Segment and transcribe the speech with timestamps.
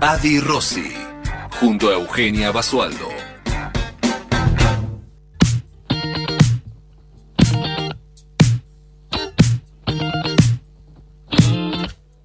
[0.00, 0.92] Adi Rossi,
[1.58, 3.08] junto a Eugenia Basualdo.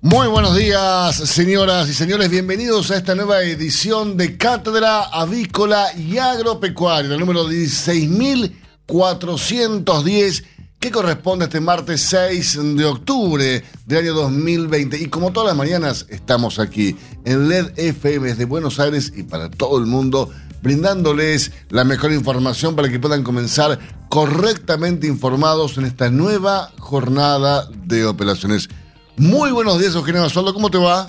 [0.02, 2.30] Muy buenos días, señoras y señores.
[2.30, 10.44] Bienvenidos a esta nueva edición de Cátedra Avícola y Agropecuaria, el número 16.410,
[10.84, 15.00] que corresponde este martes 6 de octubre del año 2020.
[15.00, 19.50] Y como todas las mañanas, estamos aquí en LED FM desde Buenos Aires y para
[19.50, 20.30] todo el mundo,
[20.62, 28.06] brindándoles la mejor información para que puedan comenzar correctamente informados en esta nueva jornada de
[28.06, 28.68] operaciones.
[29.16, 31.08] Muy buenos días, Eugenia Basualdo, ¿cómo te va?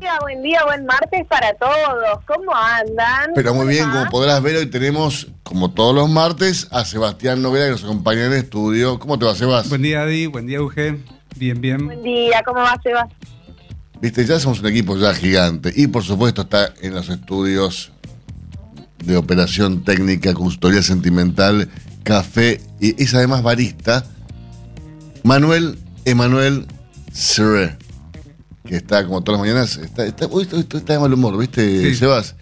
[0.00, 2.24] Buen día, buen martes para todos.
[2.26, 3.32] ¿Cómo andan?
[3.34, 7.66] Pero muy bien, como podrás ver, hoy tenemos, como todos los martes, a Sebastián Novela
[7.66, 8.98] que nos acompaña en el estudio.
[8.98, 9.68] ¿Cómo te va, Sebas?
[9.68, 10.26] Buen día, Adi.
[10.26, 10.98] Buen día, Euge.
[11.36, 11.84] Bien, bien.
[11.84, 13.08] Buen día, ¿cómo va, Sebas?
[14.00, 15.70] Viste, ya somos un equipo ya gigante.
[15.76, 17.92] Y por supuesto está en los estudios
[19.04, 21.68] de operación técnica, consultoría sentimental,
[22.04, 24.06] café y es además barista.
[25.24, 26.66] Manuel Emanuel
[27.12, 27.76] Serre,
[28.70, 31.90] que está como todas las mañanas, está, está, hoy está, está de mal humor, ¿viste,
[31.90, 31.96] Sí.
[31.96, 32.36] Sebas?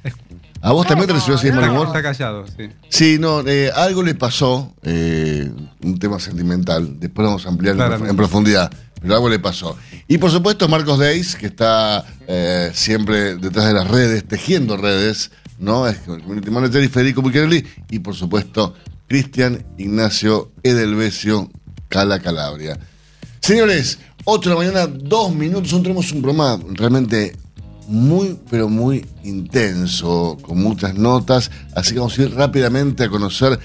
[0.60, 1.86] ¿A vos también te recibió así de mal humor?
[1.86, 2.68] está callado, sí.
[2.90, 5.50] Sí, no, eh, algo le pasó, eh,
[5.82, 9.78] un tema sentimental, después vamos a ampliar en, profundidad, pero algo le pasó.
[10.06, 15.30] Y por supuesto Marcos Deis, que está eh, siempre detrás de las redes, tejiendo redes,
[15.58, 15.88] ¿no?
[15.88, 18.74] Es el community manager y Federico Buccherelli, y por supuesto
[19.06, 21.50] Cristian Ignacio Edelvesio
[21.88, 22.78] Cala Calabria.
[23.40, 23.98] Señores,
[24.30, 27.34] 8 de la mañana, dos minutos, hoy tenemos un programa realmente
[27.86, 33.58] muy, pero muy intenso, con muchas notas, así que vamos a ir rápidamente a conocer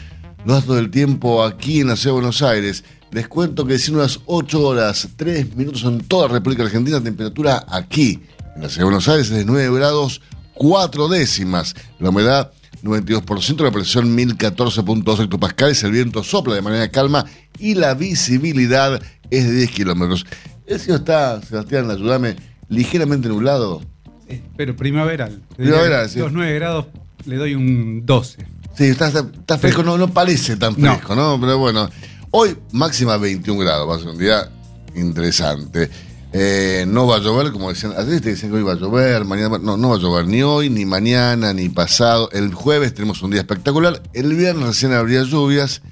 [0.45, 2.85] los datos del tiempo aquí en la ciudad de Buenos Aires.
[3.11, 7.65] Les cuento que sin unas 8 horas, 3 minutos en toda la República Argentina, temperatura
[7.67, 8.21] aquí
[8.55, 10.21] en la ciudad de Buenos Aires es de 9 grados
[10.53, 11.75] 4 décimas.
[11.99, 12.53] La humedad
[12.83, 17.25] 92%, la presión 1014.2 hectopascales, el viento sopla de manera calma
[17.59, 20.25] y la visibilidad es de 10 kilómetros.
[20.65, 22.35] El cielo está, Sebastián, ayúdame,
[22.69, 23.81] ligeramente nublado.
[24.27, 25.41] Eh, Pero primaveral.
[25.55, 26.19] Primaveral, sí.
[26.19, 26.85] Los 9 grados
[27.25, 28.45] le doy un 12.
[28.75, 29.11] Sí, está,
[29.59, 30.93] fresco, no, no parece tan No.
[30.95, 31.37] fresco, ¿no?
[31.39, 31.89] Pero bueno,
[32.31, 34.49] hoy máxima 21 grados, va a ser un día
[34.95, 35.89] interesante.
[36.35, 39.23] Eh, no va a llover, como decían, ayer te decían que hoy va a llover,
[39.25, 42.29] mañana, no, no va a llover ni hoy, ni mañana, ni pasado.
[42.31, 45.83] El jueves tenemos un día espectacular, el viernes recién habría lluvias,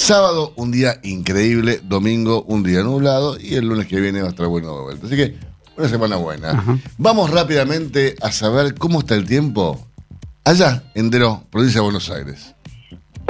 [0.00, 4.30] sábado un día increíble, domingo un día nublado y el lunes que viene va a
[4.30, 5.06] estar bueno de vuelta.
[5.06, 5.36] Así que
[5.76, 6.52] una semana buena.
[6.52, 6.78] Ajá.
[6.96, 9.86] Vamos rápidamente a saber cómo está el tiempo
[10.44, 12.54] allá en Deró, provincia de Buenos Aires.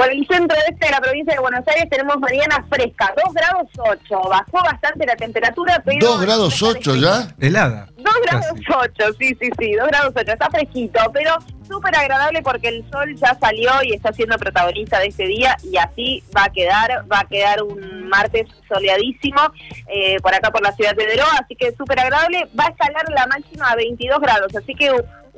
[0.01, 3.67] Por el centro este de la provincia de Buenos Aires tenemos mañana fresca, 2 grados
[3.77, 4.29] 8.
[4.29, 5.99] Bajó bastante la temperatura, pero...
[5.99, 7.27] ¿Dos grados ocho ya?
[7.39, 7.87] Helada.
[7.97, 8.89] 2 grados Casi.
[8.99, 10.31] 8, sí, sí, sí, 2 grados 8.
[10.31, 11.35] Está fresquito, pero
[11.67, 15.77] súper agradable porque el sol ya salió y está siendo protagonista de este día y
[15.77, 19.39] así va a quedar, va a quedar un martes soleadísimo
[19.87, 22.49] eh, por acá por la ciudad de Deró, así que súper agradable.
[22.59, 24.89] Va a escalar la máxima a 22 grados, así que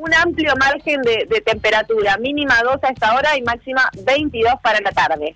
[0.03, 4.79] un amplio margen de, de temperatura, mínima 2 a esta hora y máxima 22 para
[4.81, 5.35] la tarde.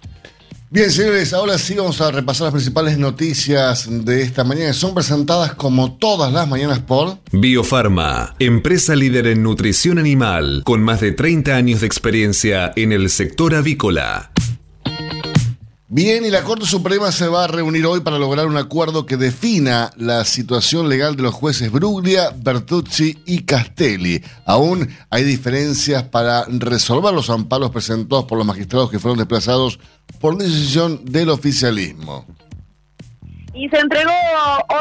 [0.69, 4.73] Bien, señores, ahora sí vamos a repasar las principales noticias de esta mañana.
[4.73, 7.19] Son presentadas como todas las mañanas por...
[7.31, 13.09] Biofarma, empresa líder en nutrición animal, con más de 30 años de experiencia en el
[13.09, 14.31] sector avícola.
[15.89, 19.15] Bien, y la Corte Suprema se va a reunir hoy para lograr un acuerdo que
[19.15, 24.21] defina la situación legal de los jueces Bruglia, Bertuzzi y Castelli.
[24.45, 29.79] Aún hay diferencias para resolver los amparos presentados por los magistrados que fueron desplazados
[30.19, 32.25] por decisión del oficialismo.
[33.53, 34.11] Y se entregó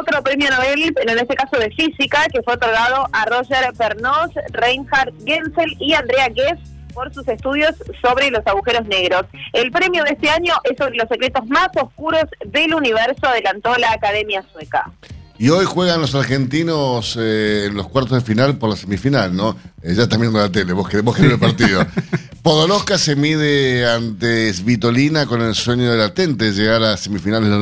[0.00, 5.14] otro premio Nobel, en este caso de física, que fue otorgado a Roger Pernos, Reinhard
[5.24, 9.26] Genzel y Andrea Guess por sus estudios sobre los agujeros negros.
[9.52, 13.92] El premio de este año es sobre los secretos más oscuros del universo, adelantó la
[13.92, 14.90] Academia Sueca.
[15.38, 19.54] Y hoy juegan los argentinos eh, en los cuartos de final por la semifinal, ¿no?
[19.82, 21.86] Eh, ya están viendo la tele, vos querés, vos querés el partido.
[22.42, 27.56] Podoloska se mide ante Svitolina con el sueño de latente llegar a semifinales de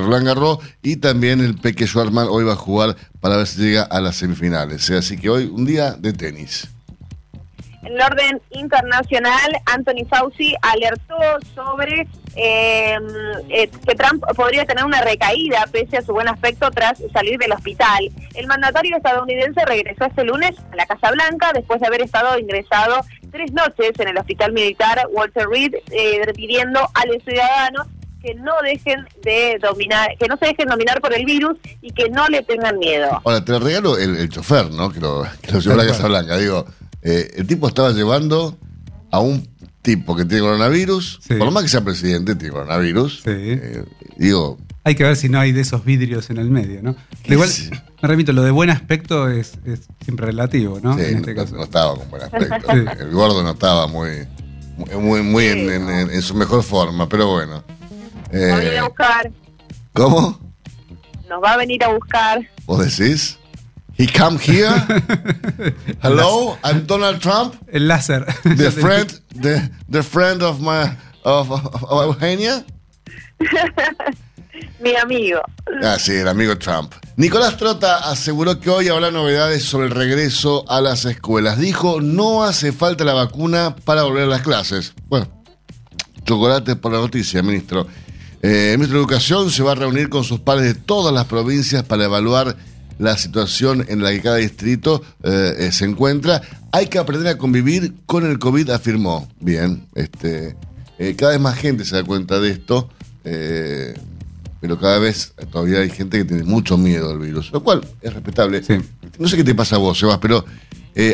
[0.00, 3.82] Roland Garros- y también el Peque Schwartzman hoy va a jugar para ver si llega
[3.84, 4.90] a las semifinales.
[4.90, 6.66] Eh, Así que hoy un día de tenis.
[7.84, 11.16] En el orden internacional, Anthony Fauci alertó
[11.54, 12.98] sobre eh,
[13.50, 17.52] eh, que Trump podría tener una recaída pese a su buen aspecto tras salir del
[17.52, 18.10] hospital.
[18.34, 23.02] El mandatario estadounidense regresó este lunes a la Casa Blanca después de haber estado ingresado
[23.30, 27.86] tres noches en el hospital militar Walter Reed, eh, pidiendo a los ciudadanos
[28.22, 32.08] que no dejen de dominar, que no se dejen dominar por el virus y que
[32.08, 33.20] no le tengan miedo.
[33.22, 34.90] Ahora, te lo regalo el, el chofer, ¿no?
[34.90, 36.38] Que lo, que lo llevó a la Casa Blanca.
[36.38, 36.64] Digo,
[37.04, 38.58] eh, el tipo estaba llevando
[39.10, 39.48] a un
[39.82, 41.34] tipo que tiene coronavirus, Sí.
[41.34, 43.20] por lo más que sea presidente, tiene coronavirus.
[43.24, 43.30] Sí.
[43.30, 43.84] Eh,
[44.16, 46.94] digo, Hay que ver si no hay de esos vidrios en el medio, ¿no?
[47.22, 47.48] ¿Qué Igual,
[48.02, 50.94] me repito, lo de buen aspecto es, es siempre relativo, ¿no?
[50.98, 51.56] sí, en este no, caso.
[51.56, 52.72] no estaba con buen aspecto.
[52.72, 52.78] Sí.
[53.00, 54.26] El gordo no estaba muy,
[55.00, 57.62] muy, muy, en, en- en- en su mejor forma, pero bueno.
[58.32, 59.30] Nos va a venir Eh, a buscar,
[59.92, 60.38] ¿Cómo?
[61.30, 62.40] nos va a venir a buscar.
[62.66, 63.38] ¿Vos decís?
[63.96, 64.70] He come here.
[66.02, 68.26] Hello, I'm Donald Trump, El láser.
[68.42, 72.64] the friend, the, the friend of my of, of Eugenia.
[74.80, 75.40] Mi amigo.
[75.82, 76.92] Ah, sí, el amigo Trump.
[77.16, 81.58] Nicolás Trota aseguró que hoy habrá novedades sobre el regreso a las escuelas.
[81.58, 84.92] Dijo, no hace falta la vacuna para volver a las clases.
[85.08, 85.28] Bueno,
[86.24, 87.86] chocolate por la noticia, ministro.
[88.42, 91.26] Eh, el ministro de Educación se va a reunir con sus pares de todas las
[91.26, 92.56] provincias para evaluar
[92.98, 96.42] la situación en la que cada distrito eh, se encuentra.
[96.72, 99.28] Hay que aprender a convivir con el COVID, afirmó.
[99.40, 100.56] Bien, este,
[100.98, 102.88] eh, cada vez más gente se da cuenta de esto.
[103.24, 103.94] eh,
[104.60, 108.14] pero cada vez todavía hay gente que tiene mucho miedo al virus, lo cual es
[108.14, 108.62] respetable.
[108.62, 108.78] Sí.
[109.18, 110.42] No sé qué te pasa a vos, Sebas, pero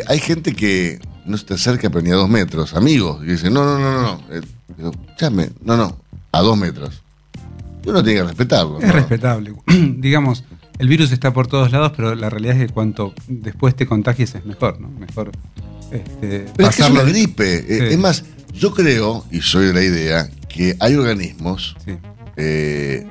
[0.07, 3.53] hay gente que no se te acerca pero ni a dos metros, amigos, y dicen,
[3.53, 4.21] no, no, no, no,
[4.77, 5.97] no, escuchame, no, no,
[6.31, 7.01] a dos metros.
[7.85, 8.79] Uno tiene que respetarlo.
[8.79, 8.93] Es ¿no?
[8.93, 9.53] respetable.
[9.97, 10.43] Digamos,
[10.81, 14.35] el virus está por todos lados, pero la realidad es que cuanto después te contagies
[14.35, 14.89] es mejor, ¿no?
[14.89, 15.31] Mejor
[15.91, 17.55] este, Pero es que es una gripe.
[17.55, 17.93] eh, Sí.
[17.93, 21.91] Es más, yo creo, y soy de la idea, que hay organismos Sí.
[22.37, 23.05] eh,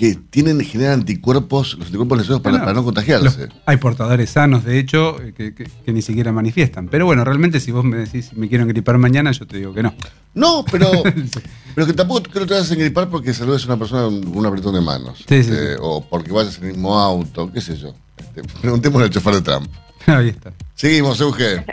[0.00, 3.48] que tienen, generan anticuerpos, los anticuerpos necesarios para, para no los- contagiarse.
[3.66, 6.88] hay portadores sanos, de hecho, eh, que, que- que ni siquiera manifiestan.
[6.88, 9.82] Pero bueno, realmente si vos me decís me quiero gripar mañana, yo te digo que
[9.82, 9.92] no.
[10.32, 10.90] No, pero,
[11.74, 14.38] pero que tampoco creo que te vas a engripar porque saludes a una persona con
[14.38, 15.18] un apretón de manos.
[15.18, 15.78] Sí, sí, Este, sí.
[15.82, 17.94] O porque vayas en el mismo auto, qué sé yo.
[18.16, 19.68] Este, preguntémosle al chofer de Trump.
[20.06, 20.52] Ahí está.
[20.74, 21.64] Seguimos, Euge.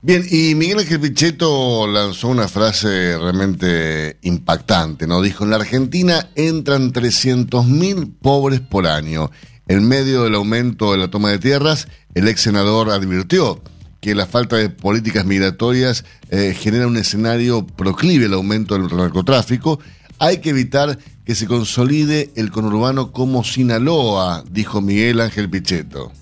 [0.00, 5.20] Bien, y Miguel Ángel Pichetto lanzó una frase realmente impactante, ¿no?
[5.20, 9.32] Dijo, en la Argentina entran 300.000 pobres por año.
[9.66, 13.60] En medio del aumento de la toma de tierras, el ex senador advirtió
[14.00, 19.80] que la falta de políticas migratorias eh, genera un escenario proclive al aumento del narcotráfico.
[20.18, 26.12] Hay que evitar que se consolide el conurbano como Sinaloa, dijo Miguel Ángel Pichetto.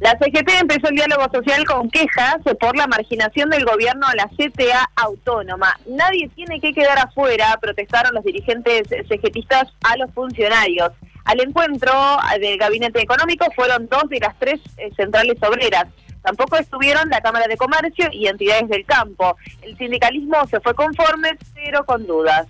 [0.00, 4.28] La CGT empezó el diálogo social con quejas por la marginación del gobierno a la
[4.28, 5.78] CTA autónoma.
[5.86, 10.90] Nadie tiene que quedar afuera, protestaron los dirigentes CGTistas a los funcionarios.
[11.24, 11.90] Al encuentro
[12.38, 15.86] del gabinete económico fueron dos de las tres eh, centrales obreras.
[16.24, 19.36] Tampoco estuvieron la Cámara de Comercio y entidades del campo.
[19.62, 22.46] El sindicalismo se fue conforme, pero con dudas.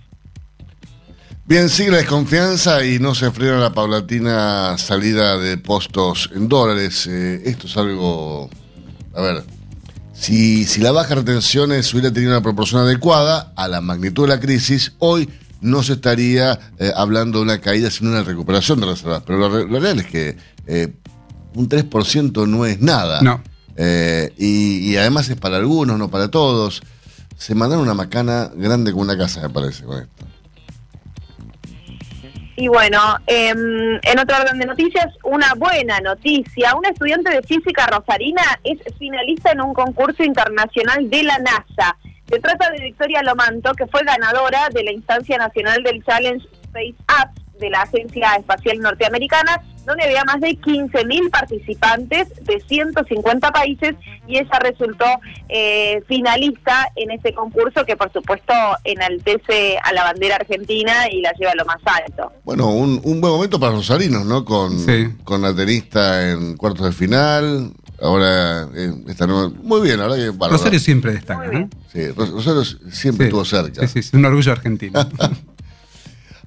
[1.47, 7.05] Bien, sigue la desconfianza y no se frena la paulatina salida de postos en dólares.
[7.07, 8.49] Eh, esto es algo.
[9.15, 9.43] A ver.
[10.13, 14.29] Si, si la baja de retenciones hubiera tenido una proporción adecuada a la magnitud de
[14.29, 15.29] la crisis, hoy
[15.61, 19.23] no se estaría eh, hablando de una caída, sino una recuperación de reservas.
[19.27, 20.93] Pero lo, re- lo real es que eh,
[21.53, 23.21] un 3% no es nada.
[23.21, 23.43] No.
[23.77, 26.81] Eh, y, además es para algunos, no para todos.
[27.37, 30.25] Se mandaron una macana grande como una casa, me parece, con esto.
[32.57, 36.73] Y bueno, em, en otro orden de noticias, una buena noticia.
[36.75, 41.97] Una estudiante de física rosarina es finalista en un concurso internacional de la NASA.
[42.29, 46.95] Se trata de Victoria Lomanto, que fue ganadora de la instancia nacional del Challenge Space
[47.07, 53.95] Apps de la Agencia Espacial Norteamericana, donde había más de 15.000 participantes de 150 países
[54.27, 55.05] y ella resultó
[55.47, 61.31] eh, finalista en este concurso que por supuesto enaltece a la bandera argentina y la
[61.33, 62.31] lleva a lo más alto.
[62.43, 64.43] Bueno, un, un buen momento para los rosarinos, ¿no?
[64.43, 65.09] Con, Sí.
[65.23, 67.71] con la tenista en cuartos de final.
[68.01, 70.31] Ahora eh, nueva- muy bien, ahora que.
[70.49, 71.47] Rosario siempre destaca.
[71.47, 71.69] ¿no?
[71.93, 73.29] Sí, Ros- Rosario siempre Sí.
[73.29, 73.81] estuvo cerca.
[73.87, 74.99] Sí, sí, es un orgullo argentino.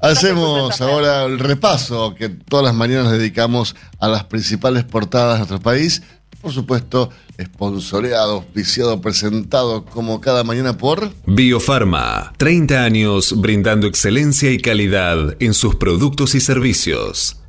[0.01, 5.61] Hacemos ahora el repaso que todas las mañanas dedicamos a las principales portadas de nuestro
[5.61, 6.03] país.
[6.41, 11.11] Por supuesto, esponsoreado, auspiciado, presentado como cada mañana por.
[11.27, 17.41] Biofarma, 30 años brindando excelencia y calidad en sus productos y servicios.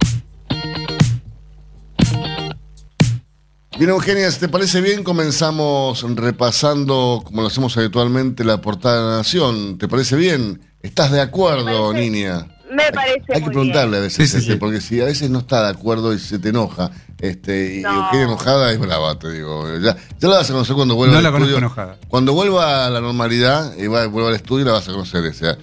[3.77, 9.09] Bien, Eugenia, si te parece bien, comenzamos repasando, como lo hacemos habitualmente, la portada de
[9.11, 9.77] la Nación.
[9.77, 10.68] ¿Te parece bien?
[10.81, 12.47] ¿Estás de acuerdo, parece- niña?
[12.71, 14.57] Me parece Hay que preguntarle a veces, Sí, sí, este, sí.
[14.59, 18.05] porque si a veces no está de acuerdo y se te enoja, este, y No.
[18.05, 19.65] Eugenia enojada es brava, te digo.
[19.79, 21.65] Ya, ya la vas a conocer cuando vuelva No al la conozco estudio.
[21.65, 21.97] enojada.
[22.07, 25.25] Cuando vuelva a la normalidad y va, vuelva al estudio, la vas a conocer.
[25.25, 25.57] O sea,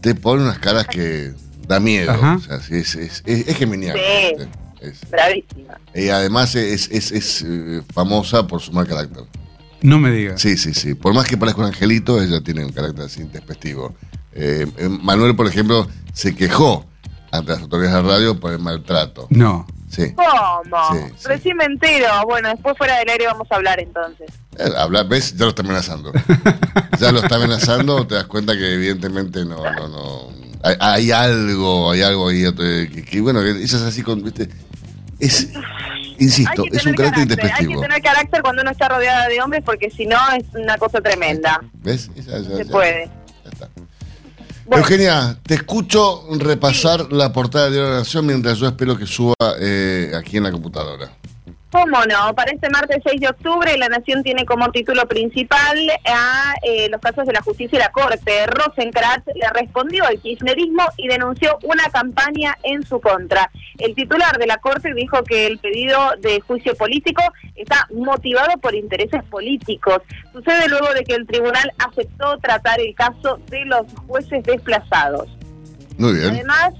[0.00, 1.34] te pone unas caras que
[1.66, 2.12] da miedo.
[2.12, 2.36] Ajá.
[2.36, 3.66] O sea, sí, es, es, es, es Sí.
[3.66, 4.48] ¿viste?
[4.80, 5.74] Es- Bravísima.
[5.94, 9.24] y además es, es, es, eh, famosa por su mal carácter.
[9.82, 10.40] No me digas.
[10.40, 10.94] Sí, sí, sí.
[10.94, 13.94] Por más que parezca un angelito, ella tiene un carácter así intempestivo.
[14.32, 16.84] Eh, eh, Manuel, por ejemplo, se quejó
[17.30, 19.26] ante las autoridades de radio por el maltrato.
[19.30, 19.66] No.
[19.88, 20.12] Sí.
[20.14, 20.82] ¿Cómo?
[20.92, 21.28] Sí, sí.
[21.28, 22.08] Recién me entero.
[22.26, 24.28] Bueno, después fuera del aire vamos a hablar entonces.
[24.58, 25.34] Eh, habla- ¿Ves?
[25.36, 26.12] Ya lo está amenazando.
[27.00, 30.28] ya lo está amenazando, te das cuenta que evidentemente no, no, no.
[30.62, 34.22] Hay, hay algo, hay algo ahí eh, que, que, bueno, que ella es así con,
[34.22, 34.48] viste,
[35.20, 35.48] es,
[36.18, 39.62] insisto, es un carácter carácter, hay que tener carácter cuando uno está rodeada de hombres
[39.64, 41.60] porque si no es una cosa tremenda.
[41.74, 42.10] ¿Ves?
[42.16, 43.06] Ya- Se ya- puede.
[43.44, 43.68] ya está.
[44.66, 49.34] Bueno, Eugenia, te escucho repasar la portada de la Nación mientras yo espero que suba
[49.60, 51.10] eh, aquí en la computadora.
[51.70, 52.34] ¿Cómo no?
[52.34, 56.98] Para este martes 6 de octubre, La Nación tiene como título principal a eh, los
[56.98, 58.46] casos de la justicia y la corte.
[58.46, 63.50] Rosenkrantz le respondió al kirchnerismo y denunció una campaña en su contra.
[63.76, 67.22] El titular de la corte dijo que el pedido de juicio político
[67.54, 69.98] está motivado por intereses políticos.
[70.32, 75.28] Sucede luego de que el tribunal aceptó tratar el caso de los jueces desplazados.
[75.98, 76.30] Muy bien.
[76.30, 76.72] Además,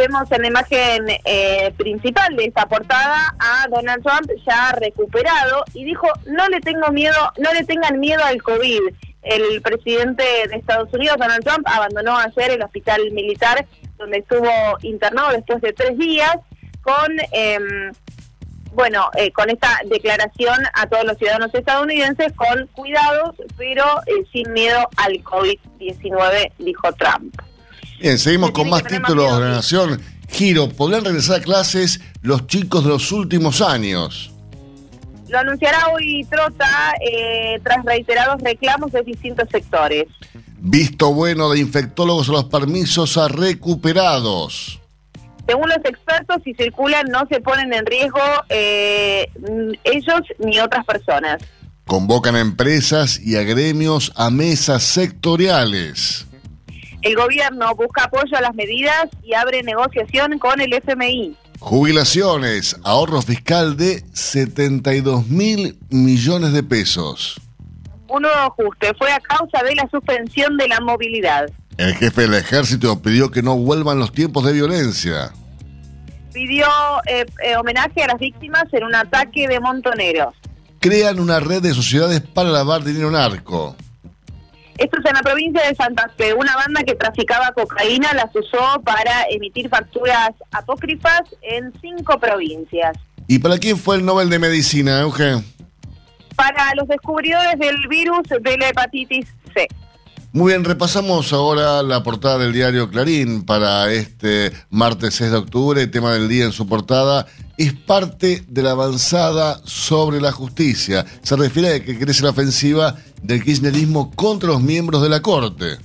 [0.00, 5.84] vemos en la imagen eh, principal de esta portada a Donald Trump ya recuperado y
[5.84, 8.80] dijo, no le tengo miedo, no le tengan miedo al COVID.
[9.22, 13.66] El presidente de Estados Unidos, Donald Trump, abandonó ayer el hospital militar
[13.98, 16.36] donde estuvo internado después de tres días
[16.82, 17.16] con...
[17.32, 17.92] em,
[18.72, 24.52] bueno, eh, con esta declaración a todos los ciudadanos estadounidenses con cuidados, pero eh, sin
[24.52, 27.34] miedo al COVID-19, dijo Trump.
[28.00, 29.50] Bien, seguimos Se con más títulos de la.
[29.56, 30.00] Nación.
[30.30, 34.32] Giro, ¿podrán regresar a clases los chicos de los últimos años?
[35.28, 40.06] Lo anunciará hoy Trota eh, tras reiterados reclamos de distintos sectores.
[40.58, 44.80] Visto bueno de infectólogos a los permisos a recuperados.
[45.46, 49.28] Según los expertos, si circulan no se ponen en riesgo eh,
[49.84, 51.42] ellos ni otras personas.
[51.86, 56.26] Convocan a empresas y a gremios a mesas sectoriales.
[57.02, 61.34] El gobierno busca apoyo a las medidas y abre negociación con el FMI.
[61.58, 67.40] Jubilaciones, ahorro fiscal de 72 mil millones de pesos.
[68.08, 71.46] Un nuevo ajuste fue a causa de la suspensión de la movilidad.
[71.78, 75.32] El jefe del ejército pidió que no vuelvan los tiempos de violencia.
[76.34, 76.66] Pidió
[77.06, 80.34] eh, eh, homenaje a las víctimas en un ataque de montoneros.
[80.80, 83.76] Crean una red de sociedades para lavar dinero narco.
[84.80, 86.32] Esto es en la provincia de Santa Fe.
[86.32, 92.96] Una banda que traficaba cocaína las usó para emitir facturas apócrifas en cinco provincias.
[93.26, 95.44] ¿Y para quién fue el Nobel de Medicina, Eugen?
[96.34, 99.68] Para los descubridores del virus de la hepatitis C.
[100.32, 105.82] Muy bien, repasamos ahora la portada del diario Clarín para este martes 6 de octubre.
[105.82, 107.26] El tema del día en su portada
[107.60, 111.04] es parte de la avanzada sobre la justicia.
[111.20, 115.76] Se refiere a que crece la ofensiva del kirchnerismo contra los miembros de la Corte.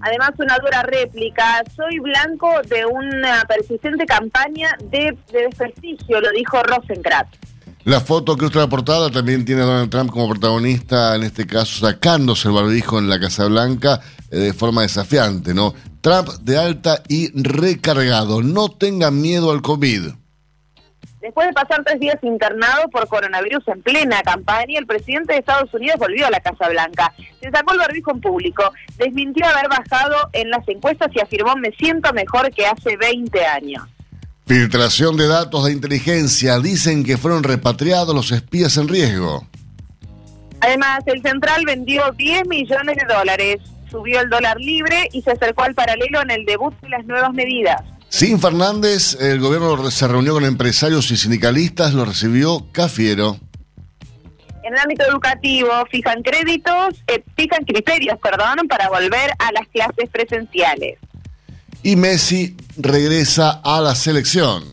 [0.00, 1.62] Además, una dura réplica.
[1.76, 7.36] Soy blanco de una persistente campaña de, de desprestigio, lo dijo Rosenkrantz.
[7.84, 11.86] La foto que la portada también tiene a Donald Trump como protagonista, en este caso
[11.86, 15.74] sacándose el barbijo en la Casa Blanca eh, de forma desafiante, ¿no?
[16.00, 18.42] Trump de alta y recargado.
[18.42, 20.19] No tengan miedo al COVID.
[21.20, 25.72] Después de pasar tres días internado por coronavirus en plena campaña, el presidente de Estados
[25.74, 27.12] Unidos volvió a la Casa Blanca.
[27.40, 31.72] Se sacó el barbijo en público, desmintió haber bajado en las encuestas y afirmó me
[31.72, 33.82] siento mejor que hace 20 años.
[34.46, 36.58] Filtración de datos de inteligencia.
[36.58, 39.46] Dicen que fueron repatriados los espías en riesgo.
[40.60, 43.58] Además, el central vendió 10 millones de dólares,
[43.90, 47.32] subió el dólar libre y se acercó al paralelo en el debut de las nuevas
[47.32, 47.82] medidas.
[48.10, 53.38] Sin Fernández, el gobierno se reunió con empresarios y sindicalistas, lo recibió Cafiero.
[54.64, 60.10] En el ámbito educativo, fijan créditos, eh, fijan criterios, perdón, para volver a las clases
[60.10, 60.98] presenciales.
[61.84, 64.64] Y Messi regresa a la selección.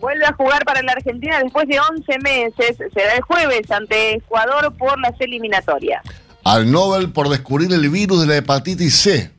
[0.00, 2.76] Vuelve a jugar para la Argentina después de 11 meses.
[2.94, 6.02] Será el jueves ante Ecuador por las eliminatorias.
[6.44, 9.30] Al Nobel por descubrir el virus de la hepatitis C.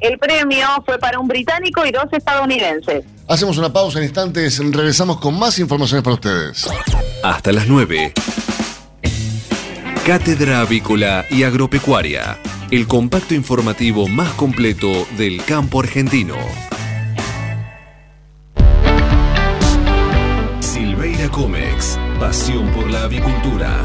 [0.00, 3.04] El premio fue para un británico y dos estadounidenses.
[3.28, 6.68] Hacemos una pausa en instantes, regresamos con más informaciones para ustedes.
[7.22, 8.14] Hasta las 9.
[10.06, 12.38] Cátedra Avícola y Agropecuaria,
[12.70, 16.34] el compacto informativo más completo del campo argentino.
[20.60, 23.84] Silveira Comex, pasión por la avicultura.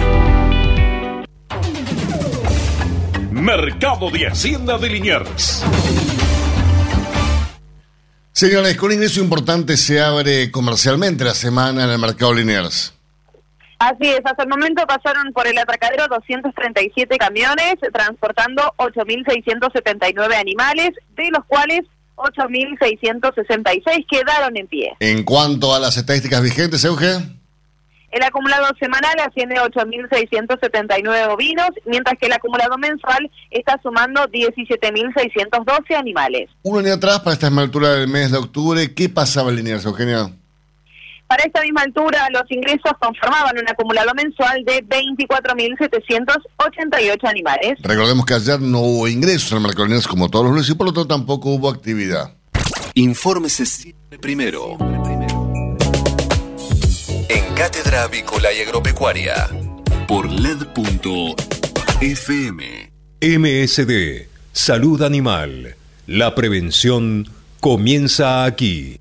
[3.31, 5.63] Mercado de Hacienda de Liniers.
[8.33, 12.95] Señores, con un ingreso importante se abre comercialmente la semana en el mercado Liniers.
[13.81, 21.31] Así es, hasta el momento pasaron por el atracadero 237 camiones transportando 8.679 animales, de
[21.31, 21.81] los cuales
[22.17, 24.93] 8.666 quedaron en pie.
[25.01, 27.41] En cuanto a las estadísticas vigentes, Euge.
[28.11, 35.97] El acumulado semanal asciende a 8.679 ovinos, mientras que el acumulado mensual está sumando 17.612
[35.97, 36.51] animales.
[36.65, 40.31] Un año atrás, para esta altura del mes de octubre, ¿qué pasaba en Liniers, Eugenia?
[41.31, 47.75] Para esta misma altura, los ingresos conformaban un acumulado mensual de 24.788 animales.
[47.83, 50.93] Recordemos que ayer no hubo ingresos en Liniers como todos los lunes y por lo
[50.93, 52.35] tanto tampoco hubo actividad.
[52.95, 54.77] Infórmese siempre primero.
[57.29, 59.51] En Cátedra Avícola y Agropecuaria.
[60.09, 61.37] Por LED.fm.
[63.21, 65.77] MSD, Salud Animal.
[66.09, 67.29] La prevención
[67.61, 68.99] comienza aquí.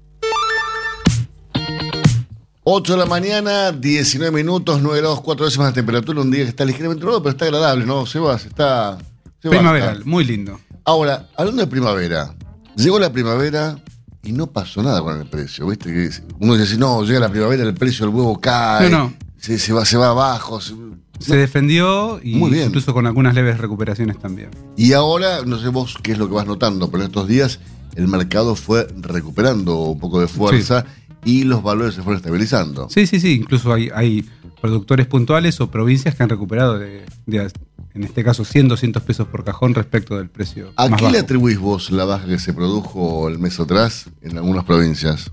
[2.71, 6.21] 8 de la mañana, 19 minutos, 9 grados, 4 décimas de temperatura.
[6.21, 8.05] Un día que está ligeramente nuevo, pero está agradable, ¿no?
[8.05, 8.97] Sebas, está.
[9.41, 10.05] Sebas, Primaveral, está.
[10.09, 10.59] muy lindo.
[10.85, 12.35] Ahora, hablando de primavera,
[12.75, 13.79] llegó la primavera
[14.23, 15.91] y no pasó nada con el precio, ¿viste?
[15.91, 19.13] Que uno dice, no, llega la primavera, el precio del huevo cae, No, no.
[19.37, 20.61] Se, se va, se va abajo.
[20.61, 20.75] se-
[21.19, 22.67] Se defendió y Muy bien.
[22.67, 24.49] incluso con algunas leves recuperaciones también.
[24.77, 27.59] Y ahora, no sé vos qué es lo que vas notando, pero estos días
[27.95, 30.85] el mercado fue recuperando un poco de fuerza
[31.25, 32.89] y los valores se fueron estabilizando.
[32.89, 33.33] Sí, sí, sí.
[33.33, 34.25] Incluso hay, hay
[34.61, 37.51] productores puntuales o provincias que han recuperado de, de
[37.93, 40.71] en este caso 100, 200 pesos por cajón respecto del precio.
[40.75, 44.37] ¿A más qué le atribuís vos la baja que se produjo el mes atrás en
[44.37, 45.31] algunas provincias?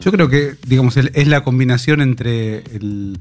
[0.00, 3.20] Yo creo que, digamos, es la combinación entre el,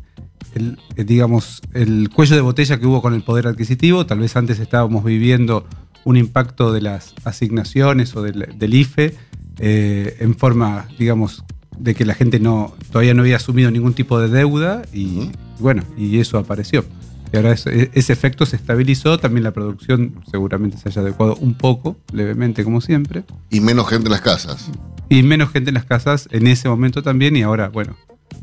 [0.55, 4.05] el, eh, digamos, el cuello de botella que hubo con el poder adquisitivo.
[4.05, 5.67] Tal vez antes estábamos viviendo
[6.03, 9.15] un impacto de las asignaciones o del, del IFE
[9.59, 11.43] eh, en forma, digamos,
[11.81, 15.83] de que la gente no todavía no había asumido ningún tipo de deuda y, bueno,
[15.97, 16.85] y eso apareció.
[17.33, 21.53] Y ahora ese, ese efecto se estabilizó, también la producción seguramente se haya adecuado un
[21.53, 23.23] poco, levemente como siempre.
[23.49, 24.69] Y menos gente en las casas.
[25.09, 27.95] Y menos gente en las casas en ese momento también, y ahora, bueno,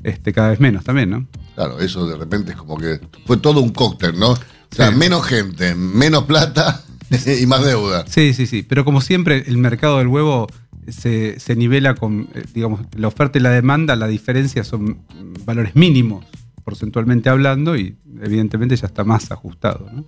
[0.04, 1.26] este, cada vez menos también, ¿no?
[1.54, 4.30] Claro, eso de repente es como que fue todo un cóctel, ¿no?
[4.32, 4.38] O
[4.70, 4.96] sea, Sí.
[4.96, 6.82] menos gente, menos plata
[7.40, 8.04] y más deuda.
[8.08, 8.62] Sí, sí, sí.
[8.66, 10.46] Pero como siempre, el mercado del huevo
[10.90, 14.98] se, se nivela con, eh, digamos, la oferta y la demanda, la diferencia son
[15.44, 16.24] valores mínimos,
[16.64, 20.04] porcentualmente hablando, y evidentemente ya está más ajustado, ¿no?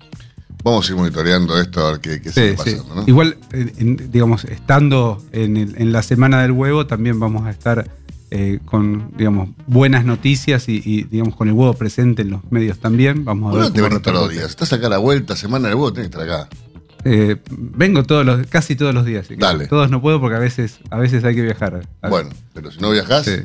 [0.63, 2.77] Vamos a ir monitoreando esto a ver qué, qué sigue Sí, sí.
[2.77, 3.05] pasando, ¿no?
[3.07, 7.51] Igual, en- en- digamos, estando en, el- en la semana del huevo, también vamos a
[7.51, 7.89] estar
[8.33, 12.79] eh, con, digamos, buenas noticias y, y, digamos, con el huevo presente en los medios
[12.79, 13.25] también.
[13.25, 14.45] Vamos a ver te venís todos los días.
[14.51, 16.49] Estás acá a la vuelta, semana del huevo, tenés que estar acá.
[17.05, 19.27] Eh, vengo todos los, casi todos los días.
[19.37, 19.67] Dale.
[19.69, 21.87] Todos no puedo porque a veces, a veces hay que viajar.
[22.09, 23.37] Bueno, pero si no viajás, Sí.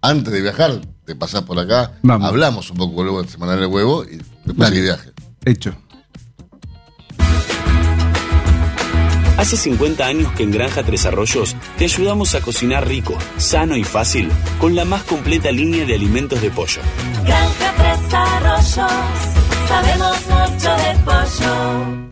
[0.00, 2.28] antes de viajar, te pasás por acá, Vamos.
[2.28, 5.10] hablamos un poco luego de semana del huevo y después seguís viaje.
[5.44, 5.74] Hecho.
[9.38, 13.82] Hace 50 años que en Granja Tres Arroyos te ayudamos a cocinar rico, sano y
[13.82, 16.80] fácil con la más completa línea de alimentos de pollo.
[17.24, 18.92] Granja Tres Arroyos,
[19.68, 22.11] sabemos mucho de pollo.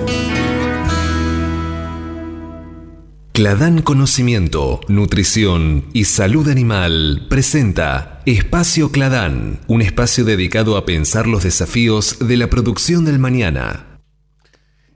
[3.41, 11.41] Cladán Conocimiento, Nutrición y Salud Animal presenta Espacio Cladán, un espacio dedicado a pensar los
[11.41, 13.99] desafíos de la producción del mañana.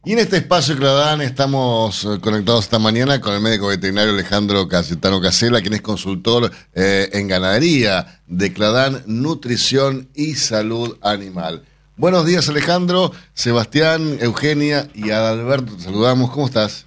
[0.06, 4.68] Y en este espacio Cladán estamos eh, conectados esta mañana con el médico veterinario Alejandro
[4.68, 11.66] Cayetano Casela, quien es consultor eh, en ganadería de Cladán, nutrición y salud animal.
[11.98, 16.30] Buenos días Alejandro, Sebastián, Eugenia y Adalberto, te saludamos.
[16.30, 16.86] ¿Cómo estás?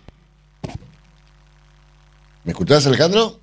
[2.48, 3.38] ¿Me escuchás Alejandro?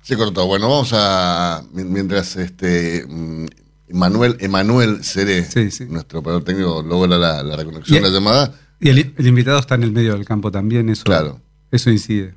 [0.00, 0.46] Se cortó.
[0.46, 1.62] Bueno, vamos a.
[1.70, 3.04] mi- Mientras este.
[3.06, 3.44] mm,
[3.92, 5.84] Manuel, Emanuel Seré, Sí, sí.
[5.84, 8.54] nuestro operador técnico, logra la, la reconexión de la llamada.
[8.80, 11.42] Y el, el invitado está en el medio del campo también, eso, Claro.
[11.70, 12.32] eso incide.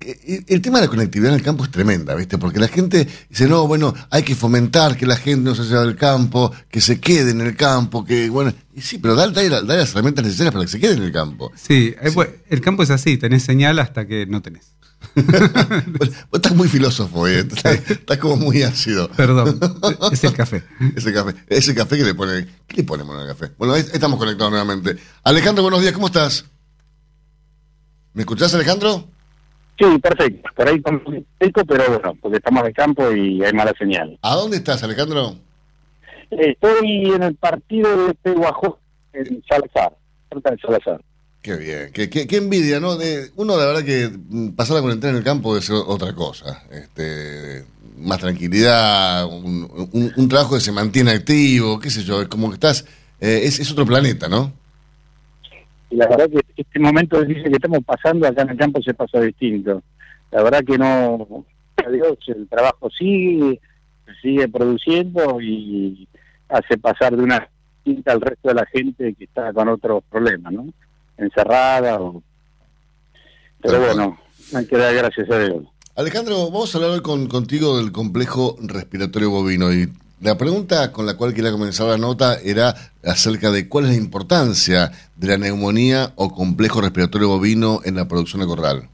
[0.00, 2.38] Eh, El tema de la conectividad en el campo es tremenda, ¿viste?
[2.38, 5.82] Porque la gente dice, no, bueno, hay que fomentar que la gente no se salga
[5.82, 9.48] del campo, que se quede en el campo, que, bueno, y sí, pero dale, dale-
[9.66, 11.52] dale las herramientas necesarias para que se quede en el campo.
[11.54, 14.72] Sí, eh, el campo es así, tenés señal hasta que no tenés.
[15.16, 17.40] Vos, estás muy filósofo, ¿eh?
[17.54, 19.10] estás, estás como muy ácido.
[19.12, 19.58] Perdón,
[20.12, 20.62] es el café.
[20.96, 23.50] Ese café, ese café que le pone, ¿qué le ponemos al café?
[23.58, 24.96] Bueno, ahí estamos conectados nuevamente.
[25.24, 26.44] Alejandro, buenos días, ¿cómo estás?
[28.14, 29.08] ¿Me escuchás, Alejandro?
[29.80, 30.50] Sí, perfecto.
[30.54, 30.82] Por ahí
[31.40, 34.18] eco, pero bueno, porque estamos de campo y hay mala señal.
[34.20, 35.36] ¿A dónde estás, Alejandro?
[36.30, 38.78] Estoy en el partido de Peguajó,
[39.14, 39.96] en Salazar,
[40.30, 41.00] cerca de Salazar.
[41.42, 42.96] Qué bien, qué, qué- qué envidia, ¿no?
[42.96, 46.62] De, uno, la verdad, que mm, pasar la cuarentena en el campo es otra cosa.
[46.70, 47.64] Este,
[47.96, 52.48] más tranquilidad, un, un- un trabajo que se mantiene activo, qué sé yo, es como
[52.50, 52.84] que estás.
[53.20, 54.52] eh, es, es otro planeta, ¿no?
[55.90, 58.94] Y la verdad que este momento dice que estamos pasando acá en el campo se
[58.94, 59.82] pasa distinto.
[60.30, 61.44] La verdad que no,
[61.84, 63.60] adiós, el trabajo sigue,
[64.06, 66.08] se sigue produciendo y
[66.48, 67.48] hace pasar de una
[67.84, 70.66] distinta al resto de la gente que está con otros problemas, ¿no?
[71.16, 72.22] Encerrada o...
[73.60, 74.18] Pero bueno,
[74.54, 75.64] hay que dar gracias a Dios.
[75.96, 79.72] Alejandro, vamos a hablar hoy con, contigo del complejo respiratorio bovino.
[79.72, 79.88] Y
[80.20, 83.96] la pregunta con la cual quería comenzar la nota era acerca de cuál es la
[83.96, 88.88] importancia de la neumonía o complejo respiratorio bovino en la producción de corral.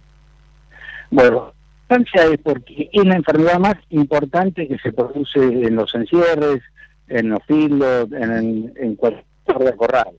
[1.10, 1.52] Bueno,
[1.88, 6.62] la importancia es porque es la enfermedad más importante que se produce en los encierres,
[7.08, 10.10] en los filos, en, en, cualquier corral.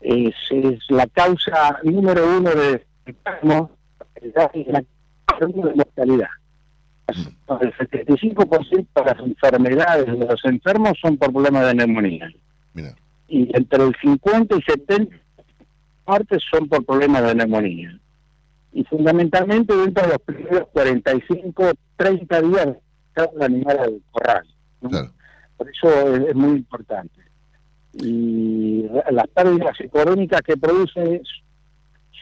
[0.00, 3.70] Es, es la causa número uno de enfermos
[4.34, 4.84] la
[5.26, 6.28] causa de mortalidad.
[7.08, 12.28] El 75% de las enfermedades de los enfermos son por problemas de neumonía.
[12.72, 12.94] Mira,
[13.28, 15.16] Y entre el 50 y 70
[16.06, 17.98] muertes son por problemas de neumonía
[18.74, 22.78] y fundamentalmente dentro de los primeros 45, 30 días de
[23.12, 24.44] cada animal al corral.
[24.80, 24.90] ¿no?
[24.90, 25.12] Claro.
[25.56, 27.20] Por eso es, es muy importante.
[27.92, 31.22] Y las pérdidas económicas que produce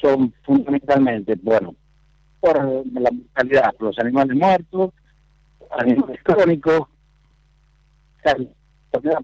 [0.03, 1.75] son fundamentalmente, bueno,
[2.43, 4.91] por la mortalidad, por los animales muertos,
[5.71, 6.89] animales crónicos,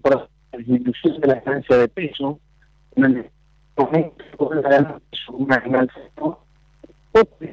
[0.01, 0.15] por
[0.51, 2.39] la disminución de la ganancia de peso,
[2.95, 3.31] en el
[5.29, 6.43] un animal seco,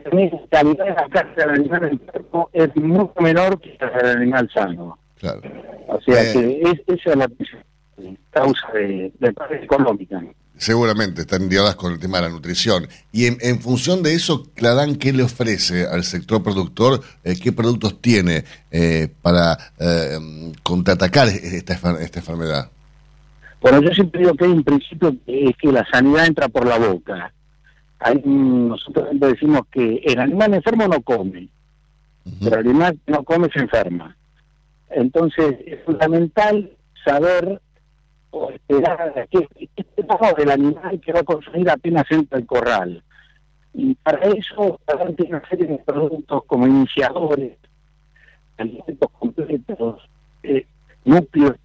[0.02, 4.16] también la calidad de la carne del animal enfermo es mucho menor que la del
[4.18, 4.98] animal sano.
[5.18, 5.40] Claro.
[5.88, 6.32] O sea Eh.
[6.32, 7.28] que es, esa es la
[8.30, 10.22] causa de, de pérdida económica.
[10.58, 12.88] Seguramente están ligadas con el tema de la nutrición.
[13.12, 17.02] Y en, en función de eso, Cladán, ¿qué le ofrece al sector productor?
[17.24, 22.70] Eh, ¿Qué productos tiene eh, para eh, contraatacar esta, esta enfermedad?
[23.60, 26.66] Bueno, yo siempre digo que hay un principio que es que la sanidad entra por
[26.66, 27.32] la boca.
[27.98, 31.48] Hay nosotros siempre decimos que el animal enfermo no come,
[32.40, 34.16] pero el animal que no come se enferma.
[34.90, 36.70] Entonces es fundamental
[37.04, 37.60] saber
[38.36, 43.02] o esperar qué esperamos del animal que va a consumir apenas entra al corral.
[43.72, 47.58] Y para eso Cladán tiene una serie de productos como iniciadores,
[48.56, 50.08] alimentos completos,
[50.42, 50.66] eh,
[51.04, 51.56] núcleos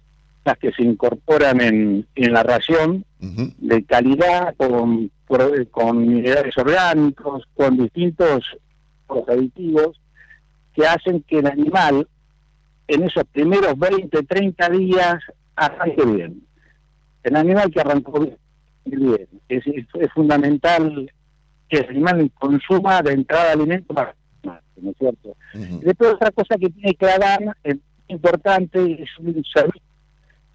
[0.44, 5.10] las que se incorporan en, en la ración de calidad, con,
[5.70, 8.44] con minerales orgánicos, con distintos
[9.28, 10.00] aditivos
[10.74, 12.08] que hacen que el animal
[12.88, 15.14] en esos primeros 20, 30 días
[15.54, 16.42] arranque bien.
[17.22, 18.36] El animal que arrancó bien,
[18.84, 19.28] bien.
[19.48, 21.10] Es, es, es fundamental
[21.68, 24.14] que el animal consuma de entrada alimento para
[24.82, 25.36] ¿no es cierto?
[25.82, 27.76] Después otra cosa que tiene que dar es
[28.08, 29.82] importante es un servicio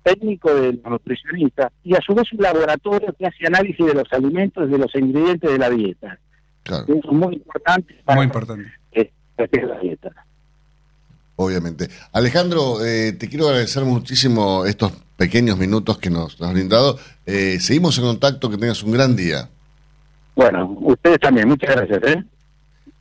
[0.03, 4.67] técnico del nutricionista y a su vez un laboratorio que hace análisis de los alimentos
[4.67, 6.19] y de los ingredientes de la dieta.
[6.63, 8.65] Eso es muy importante para Muy importante.
[8.91, 10.11] que que la dieta.
[11.35, 11.87] Obviamente.
[12.11, 16.97] Alejandro, eh, te quiero agradecer muchísimo estos pequeños minutos que nos, nos has brindado.
[17.25, 19.49] Eh, seguimos en contacto, que tengas un gran día.
[20.35, 21.99] Bueno, ustedes también, muchas gracias.
[22.03, 22.23] ¿eh?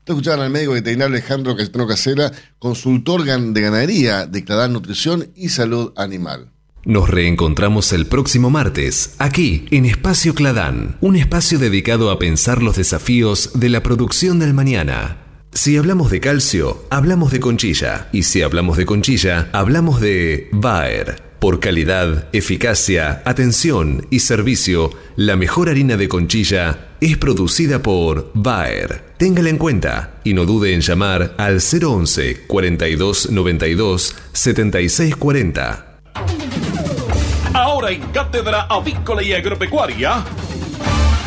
[0.04, 5.28] Te escuchaban al médico veterinario Alejandro Castro Casera, consultor gan- de ganadería de Cladán Nutrición
[5.36, 6.48] y Salud Animal.
[6.84, 12.76] Nos reencontramos el próximo martes, aquí en Espacio Cladán, un espacio dedicado a pensar los
[12.76, 15.16] desafíos de la producción del mañana.
[15.52, 21.25] Si hablamos de calcio, hablamos de conchilla, y si hablamos de conchilla, hablamos de Bayer.
[21.38, 29.04] Por calidad, eficacia, atención y servicio, la mejor harina de conchilla es producida por Bayer.
[29.18, 35.98] Téngala en cuenta y no dude en llamar al 011 42 92 76 40.
[37.52, 40.24] Ahora en Cátedra Avícola y Agropecuaria,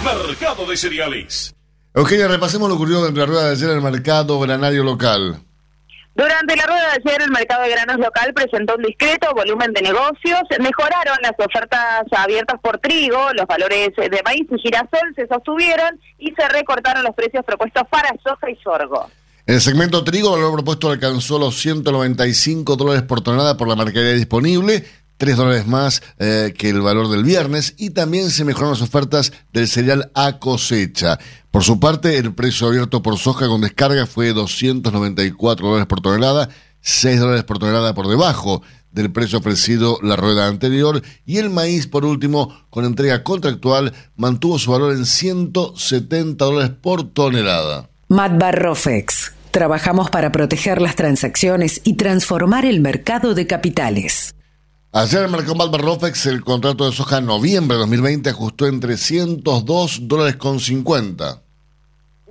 [0.03, 1.53] Mercado de Cereales.
[1.93, 5.39] Eugenia, repasemos lo ocurrido dentro de la rueda de ayer en el mercado granario local.
[6.15, 9.81] Durante la rueda de ayer, el mercado de granos local presentó un discreto volumen de
[9.81, 10.41] negocios.
[10.59, 16.31] Mejoraron las ofertas abiertas por trigo, los valores de maíz y girasol se sostuvieron y
[16.31, 19.09] se recortaron los precios propuestos para soja y sorgo.
[19.49, 23.75] En el segmento trigo, el valor propuesto alcanzó los 195 dólares por tonelada por la
[23.75, 24.85] mercadería disponible,
[25.19, 29.33] 3 dólares más eh, que el valor del viernes, y también se mejoraron las ofertas
[29.53, 31.19] del cereal a cosecha.
[31.51, 36.49] Por su parte, el precio abierto por soja con descarga fue 294 dólares por tonelada,
[36.81, 41.87] 6 dólares por tonelada por debajo del precio ofrecido la rueda anterior, y el maíz,
[41.87, 47.89] por último, con entrega contractual, mantuvo su valor en 170 dólares por tonelada.
[48.07, 49.33] Rofex.
[49.51, 54.33] Trabajamos para proteger las transacciones y transformar el mercado de capitales.
[54.91, 58.79] Ayer en Mercado Malvar Rofex el contrato de soja en noviembre de 2020 ajustó en
[58.79, 61.43] 302 dólares con 50.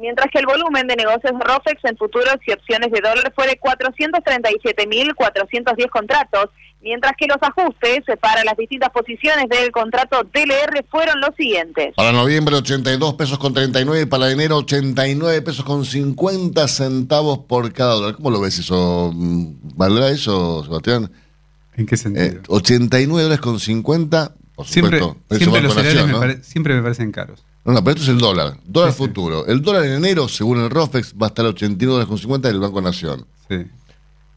[0.01, 3.49] Mientras que el volumen de negocios de ROFEX en futuros y opciones de dólar fue
[3.49, 11.21] de 437.410 contratos, mientras que los ajustes para las distintas posiciones del contrato DLR fueron
[11.21, 11.95] los siguientes.
[11.97, 17.73] Para noviembre 82 pesos con 39 y para enero 89 pesos con 50 centavos por
[17.73, 18.15] cada dólar.
[18.17, 19.11] ¿Cómo lo ves eso?
[19.13, 21.11] Mm, ¿Valdrá eso, Sebastián?
[21.79, 22.27] ¿En qué sentido?
[22.27, 25.37] Eh, 89 dólares con 50, por siempre supuesto.
[25.39, 27.43] siempre los cereales siempre me parecen caros.
[27.65, 28.59] No, no, pero esto es el dólar.
[28.67, 29.47] Dólar futuro.
[29.47, 32.49] El dólar en enero, según el ROFEX, va a estar a 89 dólares con 50
[32.49, 33.27] del Banco Nación.
[33.49, 33.57] Sí.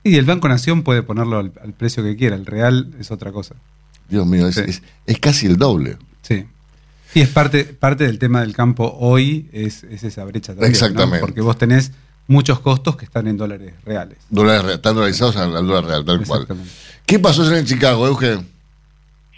[0.04, 3.32] Y el Banco Nación puede ponerlo al, al precio que quiera, el real es otra
[3.32, 3.56] cosa.
[4.10, 5.98] Dios mío, es, es- es casi el doble.
[6.22, 6.46] Sí.
[7.14, 10.72] Y es parte, parte del tema del campo hoy, es, es esa brecha también.
[10.72, 10.74] ¿no?
[10.78, 11.20] Exactamente.
[11.20, 11.92] Porque vos tenés
[12.28, 14.18] muchos costos que están en dólares reales.
[14.30, 16.48] Dólares re- están dolarizados al, al dólar real, tal cual.
[17.12, 18.50] ¿Qué pasó ayer en Chicago, Eugen?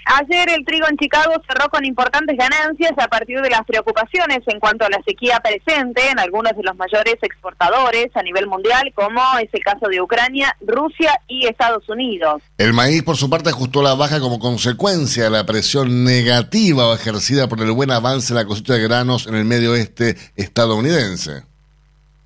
[0.05, 4.59] Ayer el trigo en Chicago cerró con importantes ganancias a partir de las preocupaciones en
[4.59, 9.23] cuanto a la sequía presente en algunos de los mayores exportadores a nivel mundial, como
[9.41, 12.43] es el caso de Ucrania, Rusia y Estados Unidos.
[12.59, 17.49] El maíz, por su parte, ajustó la baja como consecuencia de la presión negativa ejercida
[17.49, 21.52] por el buen avance de la cosecha de granos en el medio oeste estadounidense.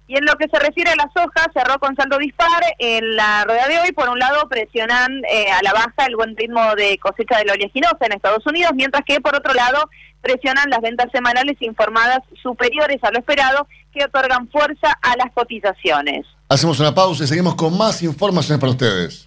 [0.07, 3.43] Y en lo que se refiere a la soja, cerró con saldo dispar en la
[3.43, 3.91] rueda de hoy.
[3.91, 7.53] Por un lado, presionan eh, a la baja el buen ritmo de cosecha de la
[7.53, 9.89] oleaginosa en Estados Unidos, mientras que, por otro lado,
[10.21, 16.25] presionan las ventas semanales informadas superiores a lo esperado, que otorgan fuerza a las cotizaciones.
[16.49, 19.26] Hacemos una pausa y seguimos con más informaciones para ustedes.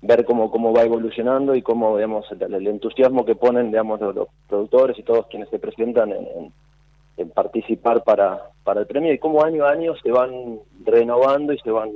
[0.00, 4.98] ver cómo, cómo va evolucionando y cómo, digamos, el, entusiasmo que ponen, digamos, los, productores
[4.98, 6.52] y todos quienes se presentan en,
[7.34, 11.70] participar para, para el premio y cómo año a año se van renovando y se
[11.70, 11.90] van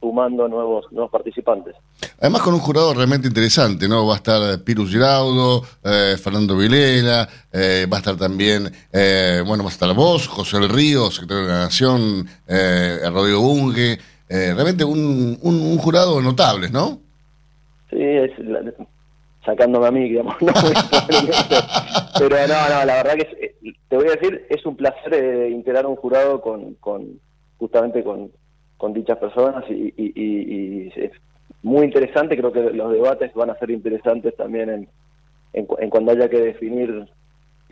[0.00, 1.76] sumando nuevos nuevos participantes.
[2.18, 4.06] Además con un jurado realmente interesante, ¿no?
[4.06, 9.62] Va a estar Pirus Giraudo, eh, Fernando Vilela, eh, va a estar también, eh, bueno,
[9.62, 14.52] va a estar vos, José El Río, secretario de la Nación, eh, Rodrigo Bunge, eh,
[14.54, 16.98] realmente un, un, jurado notable, ¿no?
[17.90, 18.30] Sí, es
[19.44, 20.52] sacándome a mí, digamos, no,
[22.18, 25.50] pero no, no, la verdad que eh, te voy a decir, es un placer eh,
[25.50, 27.20] integrar un jurado con, con
[27.58, 28.32] justamente con,
[28.78, 31.10] con dichas personas y, y, es
[31.62, 34.88] muy interesante, creo que los debates van a ser interesantes también en,
[35.52, 37.06] en, cuando haya que definir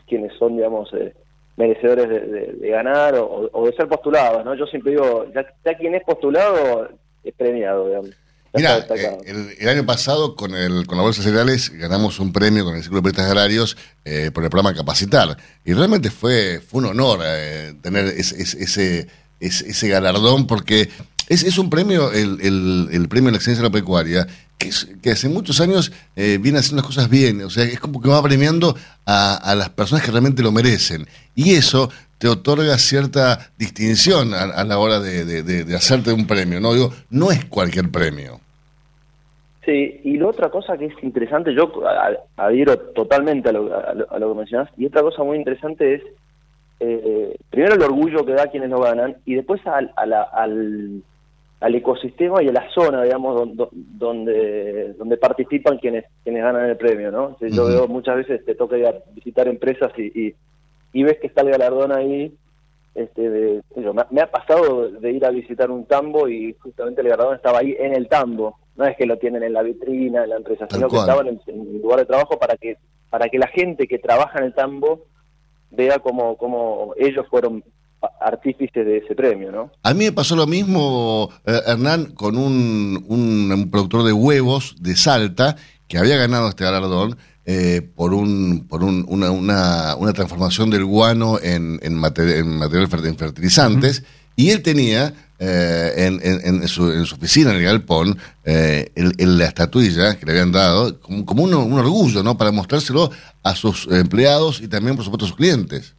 [0.06, 1.14] quiénes son, digamos, eh,
[1.56, 4.54] merecedores de, ganar o, de ser postulados, ¿no?
[4.54, 6.90] Yo siempre digo, ya, quien es postulado
[7.24, 8.10] es premiado, digamos.
[8.52, 12.64] Mira, eh, el, año pasado con el con la Bolsa de Cereales ganamos un premio
[12.64, 15.36] con el Círculo de Periodistas Agrarios eh, por el programa Capacitar.
[15.64, 19.06] Y realmente fue, fue un honor eh, tener ese, ese,
[19.38, 20.90] ese, galardón porque
[21.28, 24.26] es, es un premio, el, el, el premio de la excelencia de la pecuaria,
[25.00, 28.08] que, hace muchos años eh, viene haciendo las cosas bien, o sea, es como que
[28.08, 31.08] va premiando a, las personas que realmente lo merecen.
[31.34, 36.74] Y eso te otorga cierta distinción a, la hora de, hacerte un premio, ¿no?
[36.74, 38.40] Digo, no es cualquier premio.
[39.64, 41.72] Sí, y la otra cosa que es interesante, yo
[42.36, 46.02] adhiero totalmente a lo, a lo, que mencionas, y otra cosa muy interesante es,
[46.80, 51.02] eh, primero el orgullo que da quienes lo ganan, y después al, al
[51.60, 57.10] al ecosistema y a la zona, digamos, donde, donde, participan quienes, quienes ganan el premio,
[57.10, 57.36] ¿no?
[57.38, 60.34] Yo veo muchas veces, te toca ir a visitar empresas y, y,
[60.92, 62.34] ves que está el galardón ahí.
[62.94, 63.62] Este, de,
[64.10, 67.76] me, ha pasado de ir a visitar un tambo y justamente el galardón estaba ahí
[67.78, 68.58] en el tambo.
[68.76, 71.40] No es que lo tienen en la vitrina, en la empresa, sino que estaban en,
[71.46, 72.76] el lugar de trabajo para que,
[73.08, 75.04] para que la gente que trabaja en el tambo
[75.70, 77.62] vea cómo, cómo ellos fueron
[78.20, 79.70] artífices de ese premio, ¿no?
[79.82, 84.74] A mí me pasó lo mismo, eh, Hernán, con un, un- un productor de huevos
[84.82, 85.56] de Salta
[85.86, 87.16] que había ganado este galardón
[87.52, 92.88] eh, por un por un- una, una, una transformación del guano en, en, en material
[93.04, 94.04] en fertilizantes
[94.36, 98.90] y él tenía eh, en, en- en su, en su oficina en el galpón eh,
[98.94, 102.36] el- el- la estatuilla que le habían dado como, como un, un orgullo, ¿no?
[102.36, 103.10] Para mostrárselo
[103.42, 105.94] a sus empleados y también, por supuesto, a sus clientes.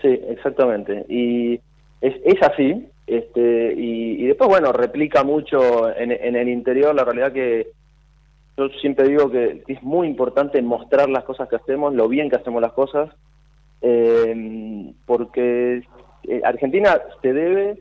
[0.00, 1.04] Sí, exactamente.
[1.08, 1.54] Y
[2.00, 2.86] es, es así.
[3.08, 5.58] Este, y, y después, bueno, replica mucho
[5.96, 6.94] en, en el interior.
[6.94, 7.66] La realidad que
[8.58, 12.36] yo siempre digo que es muy importante mostrar las cosas que hacemos, lo bien que
[12.36, 13.08] hacemos las cosas,
[13.80, 15.84] eh, porque
[16.24, 17.78] eh, Argentina se debe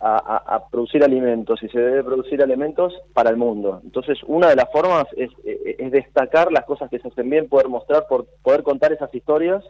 [0.00, 3.80] a, producir alimentos y se debe producir alimentos para el mundo.
[3.84, 7.48] Entonces, una de las formas es, eh, es destacar las cosas que se hacen bien,
[7.48, 9.64] poder mostrar, por, poder contar esas historias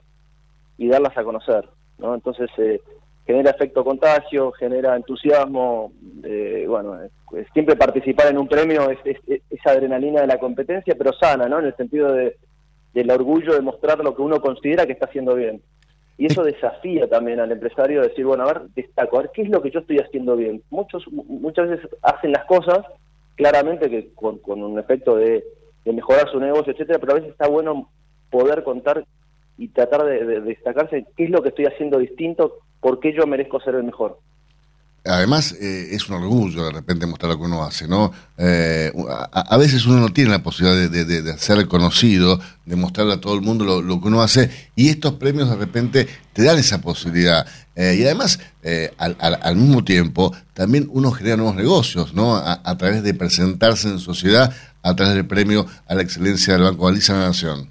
[0.77, 2.15] y darlas a conocer, ¿no?
[2.15, 2.81] Entonces eh,
[3.27, 6.99] genera efecto contagio, genera entusiasmo, eh, bueno,
[7.53, 11.59] siempre participar en un premio es, es- adrenalina de la competencia, pero sana, ¿no?
[11.59, 12.37] En el sentido de,
[12.93, 15.63] del orgullo de mostrar lo que uno considera que está haciendo bien.
[16.19, 19.43] Y eso desafía también al empresario a decir, bueno, a ver, destaco, a ver, ¿qué
[19.43, 20.63] es lo que yo estoy haciendo bien?
[20.71, 22.81] Muchos mu- Muchas veces hacen las cosas
[23.37, 25.43] claramente que con, con un efecto de,
[25.85, 27.89] de mejorar su negocio, etcétera, pero a veces está bueno
[28.31, 29.05] poder contar
[29.59, 33.27] y tratar de, de destacarse qué es lo que estoy haciendo distinto, por qué yo
[33.27, 34.19] merezco ser el mejor.
[35.07, 38.11] Además, eh, es un orgullo de repente mostrar lo que uno hace, ¿no?
[38.39, 38.91] Eh,
[39.33, 42.77] a, a veces uno no tiene la posibilidad de, de- de- de ser conocido, de
[42.77, 46.07] mostrarle a todo el mundo lo, lo que uno hace, y estos premios de repente
[46.35, 47.47] te dan esa posibilidad.
[47.77, 48.39] Eh, y además,
[48.99, 52.37] al, al- al mismo tiempo, también uno genera nuevos negocios, ¿no?
[52.37, 56.63] A, a través de presentarse en sociedad, a través del premio a la excelencia del
[56.65, 57.69] Banco Galicia en la Nación.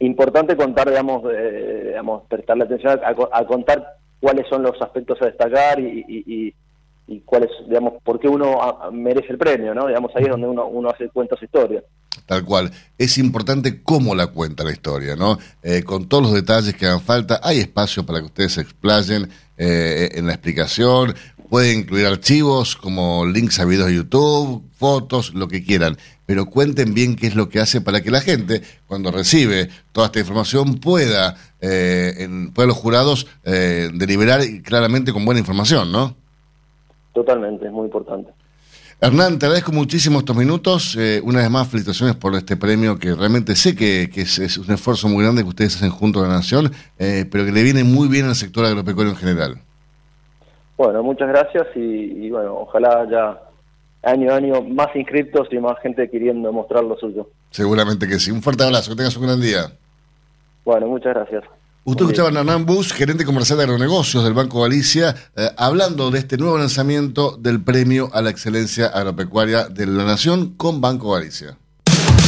[0.00, 5.26] importante contar, digamos, eh, digamos prestarle atención a, a contar cuáles son los aspectos a
[5.26, 6.54] destacar y, y, y,
[7.08, 9.86] y cuáles, digamos, por qué uno a- merece el premio, ¿no?
[9.86, 11.82] Digamos, ahí es donde uno, uno hace cuentos historias.
[12.26, 12.70] Tal cual.
[12.98, 15.38] Es importante cómo la cuenta la historia, ¿no?
[15.62, 19.30] Eh, con todos los detalles que hagan falta, hay espacio para que ustedes se explayen
[19.56, 21.14] eh, en la explicación.
[21.48, 25.96] Pueden incluir archivos como links a videos de YouTube, fotos, lo que quieran.
[26.26, 30.08] Pero cuenten bien qué es lo que hace para que la gente, cuando recibe toda
[30.08, 36.14] esta información, pueda, eh, en, pueda los jurados eh, deliberar claramente con buena información, ¿no?
[37.18, 38.30] Totalmente, es muy importante.
[39.00, 40.96] Hernán, te agradezco muchísimo estos minutos.
[40.96, 44.56] Eh, una vez más, felicitaciones por este premio que realmente sé que, que es, es
[44.56, 47.64] un esfuerzo muy grande que ustedes hacen junto a la Nación, eh, pero que le
[47.64, 49.58] viene muy bien al sector agropecuario en general.
[50.76, 53.40] Bueno, muchas gracias y, y bueno, ojalá haya
[54.04, 57.28] año a año más inscriptos y más gente queriendo mostrar lo suyo.
[57.50, 58.30] Seguramente que sí.
[58.30, 59.72] Un fuerte abrazo, que tengas un gran día.
[60.64, 61.42] Bueno, muchas gracias.
[61.88, 66.18] Usted escuchaba a Hernán Bush, gerente comercial de agronegocios del Banco Galicia, eh, hablando de
[66.18, 71.56] este nuevo lanzamiento del premio a la excelencia agropecuaria de la Nación con Banco Galicia.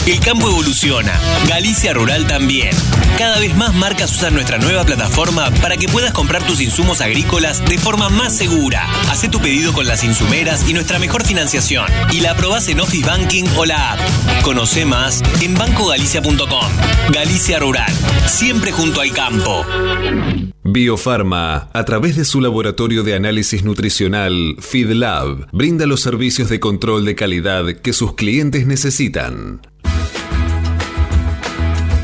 [0.07, 2.71] El campo evoluciona, Galicia Rural también.
[3.19, 7.65] Cada vez más marcas usan nuestra nueva plataforma para que puedas comprar tus insumos agrícolas
[7.65, 8.89] de forma más segura.
[9.11, 11.87] Hacé tu pedido con las insumeras y nuestra mejor financiación.
[12.13, 14.01] Y la aprobás en Office Banking o la app.
[14.43, 16.71] Conoce más en bancogalicia.com.
[17.13, 17.93] Galicia Rural,
[18.27, 19.65] siempre junto al campo.
[20.65, 27.05] Biofarma, a través de su laboratorio de análisis nutricional, FeedLab, brinda los servicios de control
[27.05, 29.61] de calidad que sus clientes necesitan.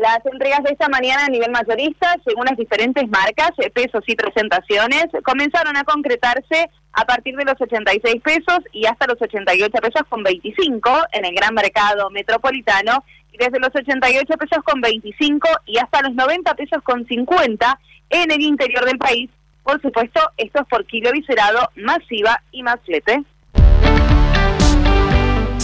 [0.00, 4.16] Las entregas de esta mañana a nivel mayorista, según las diferentes marcas, eh, pesos y
[4.16, 10.02] presentaciones, comenzaron a concretarse a partir de los 86 pesos y hasta los 88 pesos
[10.08, 15.76] con 25 en el gran mercado metropolitano y desde los 88 pesos con 25 y
[15.76, 17.78] hasta los 90 pesos con 50
[18.08, 19.28] en el interior del país.
[19.62, 23.22] Por supuesto, esto es por kilo viscerado, masiva y más flete.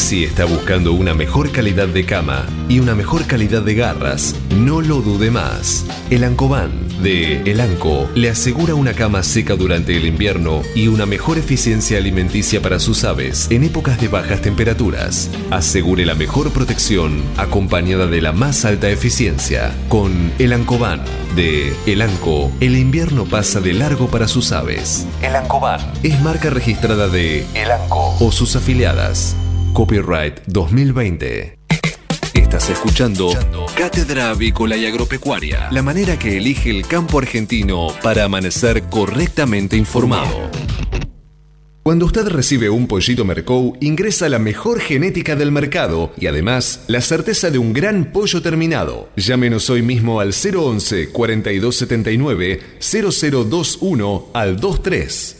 [0.00, 4.80] Si está buscando una mejor calidad de cama y una mejor calidad de garras, no
[4.80, 5.84] lo dude más.
[6.08, 6.70] El Ancoban
[7.02, 11.98] de El Anco le asegura una cama seca durante el invierno y una mejor eficiencia
[11.98, 15.30] alimenticia para sus aves en épocas de bajas temperaturas.
[15.50, 19.72] Asegure la mejor protección acompañada de la más alta eficiencia.
[19.90, 21.04] Con El Ancoban
[21.36, 25.06] de El Anco, el invierno pasa de largo para sus aves.
[25.22, 29.36] El Ancoban es marca registrada de El Anco o sus afiliadas.
[29.72, 31.58] Copyright 2020.
[32.34, 33.32] Estación Estás escuchando
[33.76, 40.50] Cátedra Avícola y Agropecuaria, la manera que elige el campo argentino para amanecer correctamente informado.
[41.82, 47.00] Cuando usted recibe un pollito Mercou, ingresa la mejor genética del mercado y además la
[47.00, 49.08] certeza de un gran pollo terminado.
[49.16, 55.39] Llámenos hoy mismo al 011 4279 0021 al 23.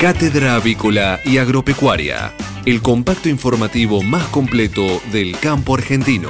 [0.00, 2.34] Cátedra Avícola y Agropecuaria,
[2.66, 6.28] el compacto informativo más completo del campo argentino.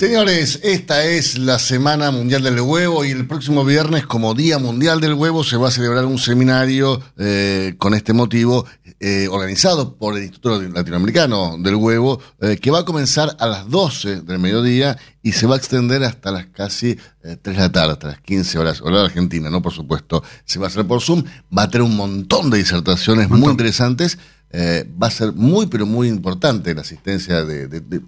[0.00, 4.98] Señores, esta es la Semana Mundial del Huevo y el próximo viernes, como Día Mundial
[4.98, 8.64] del Huevo, se va a celebrar un seminario eh, con este motivo
[8.98, 13.68] eh, organizado por el Instituto Latinoamericano del Huevo, eh, que va a comenzar a las
[13.68, 17.92] 12 del mediodía y se va a extender hasta las casi 3 de la tarde,
[17.92, 19.60] hasta las 15 horas, hora Argentina, ¿no?
[19.60, 21.24] Por supuesto, se va a hacer por Zoom,
[21.54, 24.16] va a tener un montón de disertaciones muy interesantes.
[24.50, 28.00] va a ser muy, pero muy importante la asistencia de, de, de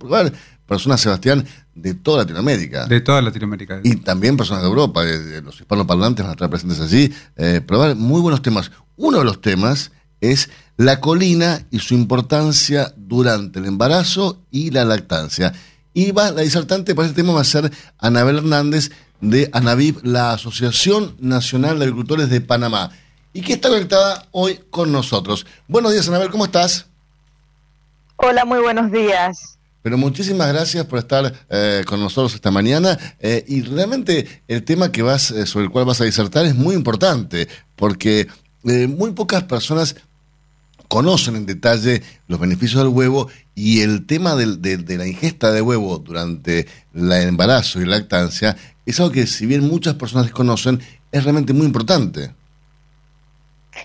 [0.72, 2.86] personas, Sebastián, de toda Latinoamérica.
[2.86, 3.80] De toda Latinoamérica.
[3.84, 7.12] Y también personas de Europa, de, de los hispanoparlantes van a estar presentes allí.
[7.36, 8.70] Eh, probar muy buenos temas.
[8.96, 9.92] Uno de los temas
[10.22, 10.48] es
[10.78, 15.52] la colina y su importancia durante el embarazo y la lactancia.
[15.92, 20.32] Y va, la disertante para este tema va a ser Anabel Hernández de ANAVIP, la
[20.32, 22.90] Asociación Nacional de Agricultores de Panamá,
[23.32, 25.46] y que está conectada hoy con nosotros.
[25.68, 26.86] Buenos días, Anabel, ¿cómo estás?
[28.16, 29.58] Hola, muy buenos días.
[29.82, 32.98] Pero muchísimas gracias por estar eh, con nosotros esta mañana.
[33.20, 36.54] Eh, y realmente el tema que vas, eh, sobre el cual vas a disertar es
[36.54, 38.28] muy importante, porque
[38.62, 39.96] muy pocas personas
[40.86, 45.98] conocen en detalle los beneficios del huevo y el tema de la ingesta de huevo
[45.98, 48.56] durante el embarazo y la lactancia
[48.86, 50.80] es algo que si bien muchas personas desconocen,
[51.10, 52.32] es realmente muy importante.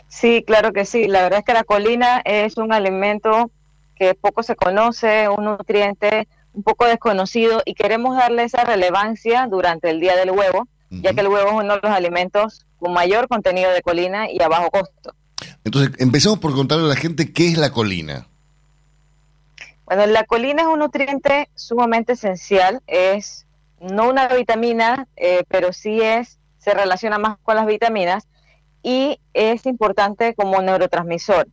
[0.07, 1.07] Sí, claro que sí.
[1.07, 3.51] La verdad es que la colina es un alimento
[3.97, 9.89] que poco se conoce, un nutriente un poco desconocido y queremos darle esa relevancia durante
[9.89, 13.27] el Día del Huevo, ya que el huevo es uno de los alimentos con mayor
[13.27, 15.13] contenido de colina y a bajo costo.
[15.63, 18.25] Entonces, empecemos por contarle a la gente qué es la colina.
[19.85, 23.45] Bueno, la colina es un nutriente sumamente esencial, es
[23.79, 28.27] no una vitamina, eh, pero sí es, se relaciona más con las vitaminas
[28.81, 31.47] y es importante como neurotransmisor.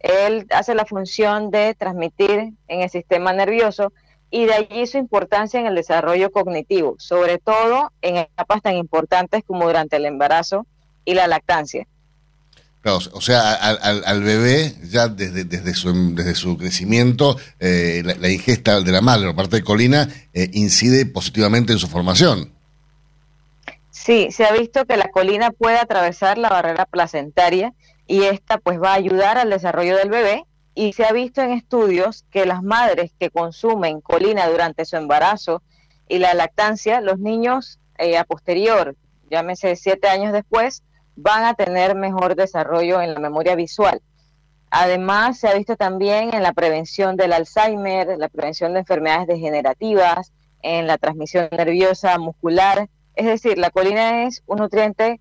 [0.00, 3.92] Él hace la función de transmitir en el sistema nervioso
[4.30, 9.42] y de allí su importancia en el desarrollo cognitivo, sobre todo en etapas tan importantes
[9.46, 10.66] como durante el embarazo
[11.04, 11.86] y la lactancia.
[12.80, 18.30] Claro, o sea, al, al, bebé ya desde, desde, su, desde su crecimiento, eh, la,
[18.30, 22.52] ingesta de la madre por parte de colina eh, incide positivamente en su formación.
[23.90, 27.74] Sí, se ha visto que la colina puede atravesar la barrera placentaria
[28.08, 30.44] y esta pues va a ayudar al desarrollo del bebé
[30.74, 35.62] y se ha visto en estudios que las madres que consumen colina durante su embarazo
[36.08, 38.96] y la lactancia, los niños eh, a posterior,
[39.30, 40.82] llámese siete años después,
[41.16, 44.00] van a tener mejor desarrollo en la memoria visual.
[44.70, 50.32] Además, se ha visto también en la prevención del Alzheimer, la prevención de enfermedades degenerativas,
[50.62, 52.88] en la transmisión nerviosa muscular.
[53.14, 55.20] Es decir, la colina es un nutriente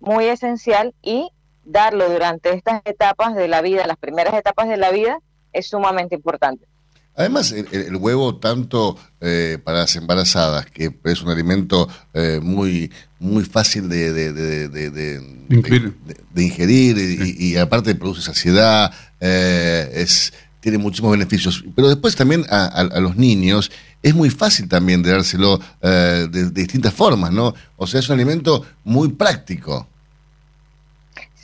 [0.00, 1.30] muy esencial y
[1.64, 5.18] darlo durante estas etapas de la vida, las primeras etapas de la vida,
[5.52, 6.66] es sumamente importante.
[7.14, 13.44] Además, el, huevo, tanto eh, para las embarazadas, que es un alimento eh, muy muy
[13.44, 16.98] fácil de, de, de, de ingerir
[17.38, 21.62] y, aparte produce saciedad, eh, es, tiene muchísimos beneficios.
[21.76, 23.70] Pero después también a, los niños
[24.02, 27.54] es muy fácil también de dárselo de, distintas formas, ¿no?
[27.76, 29.86] O sea, es un alimento muy práctico.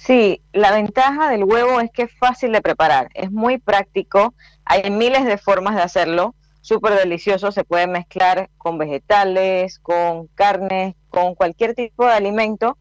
[0.08, 4.32] Sí, la ventaja del huevo es que es fácil de preparar, es muy práctico,
[4.64, 10.94] hay miles de formas de hacerlo, súper delicioso, se puede mezclar con vegetales, con carnes,
[11.10, 12.78] con cualquier tipo de alimento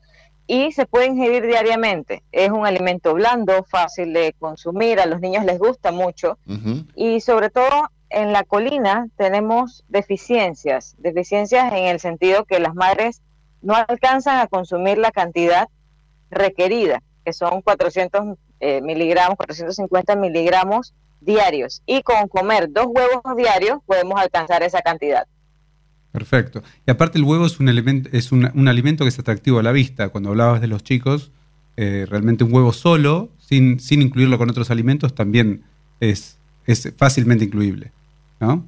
[0.47, 2.23] y se puede ingerir diariamente.
[2.32, 6.38] Es un alimento blando, fácil de consumir, a los niños les gusta mucho
[6.95, 13.21] y sobre todo en la colina tenemos deficiencias, deficiencias en el sentido que las madres
[13.61, 15.67] no alcanzan a consumir la cantidad
[16.30, 21.82] requerida que son 400 eh, miligramos, 450 miligramos diarios.
[21.86, 25.28] Y con comer dos huevos diarios podemos alcanzar esa cantidad.
[26.13, 26.63] Perfecto.
[26.86, 29.73] Y aparte el huevo es un, elemento, es un, alimento que es atractivo a la
[29.73, 30.07] vista.
[30.07, 31.34] Cuando hablabas de los chicos,
[31.75, 35.65] eh, realmente un huevo solo, sin, sin incluirlo con otros alimentos, también
[35.99, 37.91] es, es fácilmente incluible,
[38.39, 38.65] ¿no?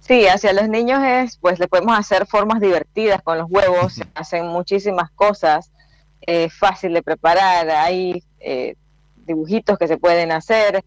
[0.00, 4.48] Sí, hacia los niños es, pues le podemos hacer formas divertidas con los huevos, hacen
[4.48, 5.70] muchísimas cosas
[6.22, 8.74] es fácil de preparar, hay eh,
[9.26, 10.84] dibujitos que se pueden hacer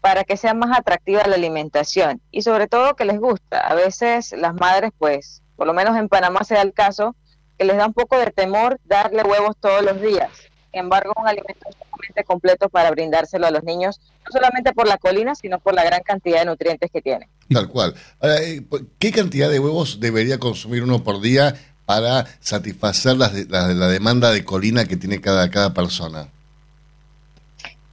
[0.00, 3.60] para que sea más atractiva la alimentación y sobre todo que les gusta.
[3.60, 7.14] A veces las madres, pues, por lo menos en Panamá se da el caso,
[7.58, 10.30] que les da un poco de temor darle huevos todos los días.
[10.70, 14.98] Sin embargo, un alimento sumamente completo para brindárselo a los niños, no solamente por la
[14.98, 17.28] colina, sino por la gran cantidad de nutrientes que tiene.
[17.52, 17.94] Tal cual.
[18.22, 18.62] Eh,
[18.98, 21.54] ¿Qué cantidad de huevos debería consumir uno por día
[21.86, 26.28] para satisfacer la, la, demanda de colina que tiene cada, cada persona?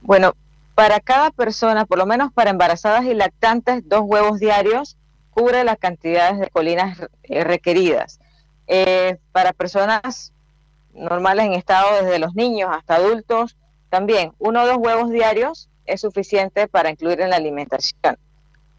[0.00, 0.34] Bueno,
[0.74, 4.96] para cada persona, por lo menos para embarazadas y lactantes, dos huevos diarios
[5.30, 8.20] cubre las cantidades de colinas eh, requeridas.
[8.66, 10.32] Eh, para personas
[10.92, 13.56] normales en estado desde los niños hasta adultos,
[13.88, 18.18] también uno o dos huevos diarios es suficiente para incluir en la alimentación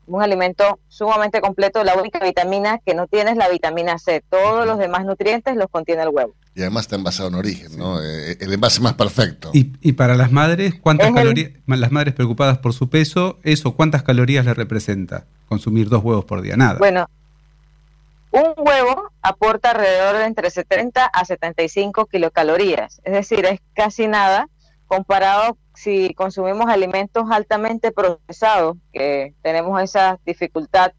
[0.09, 1.83] un alimento sumamente completo.
[1.83, 4.23] La única vitamina que no tiene es la vitamina C.
[4.29, 6.33] Todos los demás nutrientes los contiene el huevo.
[6.55, 8.01] Y además está envasado en origen, ¿no?
[8.01, 9.51] Eh, el envase más perfecto.
[9.53, 14.45] Y, para las madres, ¿cuántas calorías, las madres preocupadas por su peso, eso, cuántas calorías
[14.45, 16.57] le representa consumir dos huevos por día?
[16.57, 16.79] Nada.
[16.79, 17.07] Bueno,
[18.31, 24.47] un huevo aporta alrededor de entre 70 a 75 kilocalorías, es decir, es casi nada
[24.89, 30.91] comparado si consumimos alimentos altamente procesados, que tenemos esa dificultad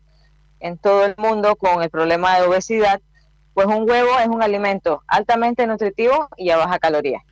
[0.61, 3.01] en todo el mundo con el problema de obesidad,
[3.53, 7.23] pues un huevo es un alimento altamente nutritivo y a baja caloría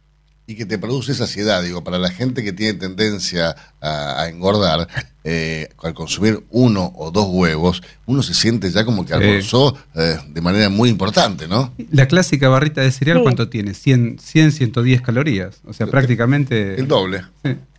[0.48, 1.62] y que te produce saciedad.
[1.62, 4.88] Digo, para la gente que tiene tendencia a, engordar,
[5.30, 10.16] eh, al consumir uno o dos huevos, uno se siente ya como que almorzó eh,
[10.26, 11.70] de manera muy importante, ¿no?
[11.90, 13.74] La clásica barrita de cereal, ¿cuánto tiene?
[13.74, 15.60] 100, 100, 110 calorías.
[15.66, 16.80] O sea, prácticamente...
[16.80, 17.26] El doble.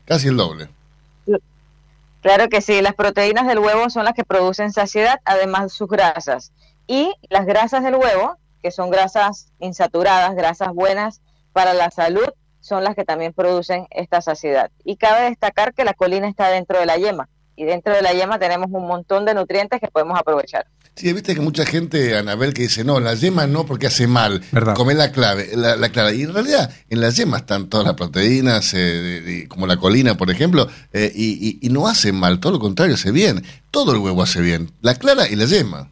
[0.06, 0.70] Casi el doble.
[2.22, 5.88] Claro que sí, las proteínas del huevo son las que producen saciedad, además de sus
[5.88, 6.52] grasas.
[6.86, 11.22] Y las grasas del huevo, que son grasas insaturadas, grasas buenas
[11.52, 12.30] para la salud,
[12.60, 14.70] son las que también producen esta saciedad.
[14.84, 17.28] Y cabe destacar que la colina está dentro de la yema
[17.60, 20.66] y dentro de la yema tenemos un montón de nutrientes que podemos aprovechar.
[20.96, 24.42] Sí, viste que mucha gente, Anabel, que dice, no, la yema no porque hace mal,
[24.76, 26.14] come la clave, la, la clara.
[26.14, 29.78] Y en realidad, en la yema están todas las proteínas, eh, de- de- como la
[29.78, 33.44] colina, por ejemplo, eh, y, y- y no hace mal, todo lo contrario, hace bien.
[33.72, 35.90] Todo el huevo hace bien, la clara y la yema.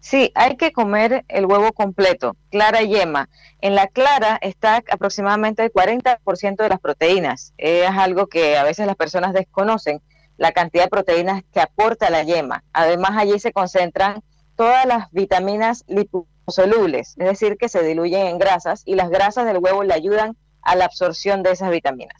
[0.00, 3.28] Sí, hay que comer el huevo completo, clara y yema.
[3.60, 7.52] En la clara está aproximadamente el 40% de las proteínas.
[7.56, 10.00] Es algo que a veces las personas desconocen,
[10.42, 12.64] la cantidad de proteínas que aporta la yema.
[12.72, 14.22] Además, allí se concentran
[14.56, 19.58] todas las vitaminas liposolubles, es decir, que se diluyen en grasas y las grasas del
[19.58, 22.16] huevo le ayudan a la absorción de esas vitaminas.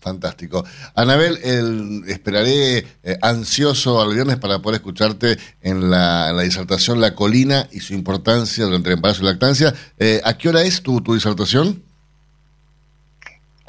[0.00, 0.64] Fantástico.
[0.94, 7.00] Anabel, el- esperaré eh, ansioso al viernes para poder escucharte en la, en la disertación
[7.00, 9.74] La colina y su importancia durante el embarazo y lactancia.
[9.98, 11.82] Eh, ¿A qué hora es tu, tu disertación?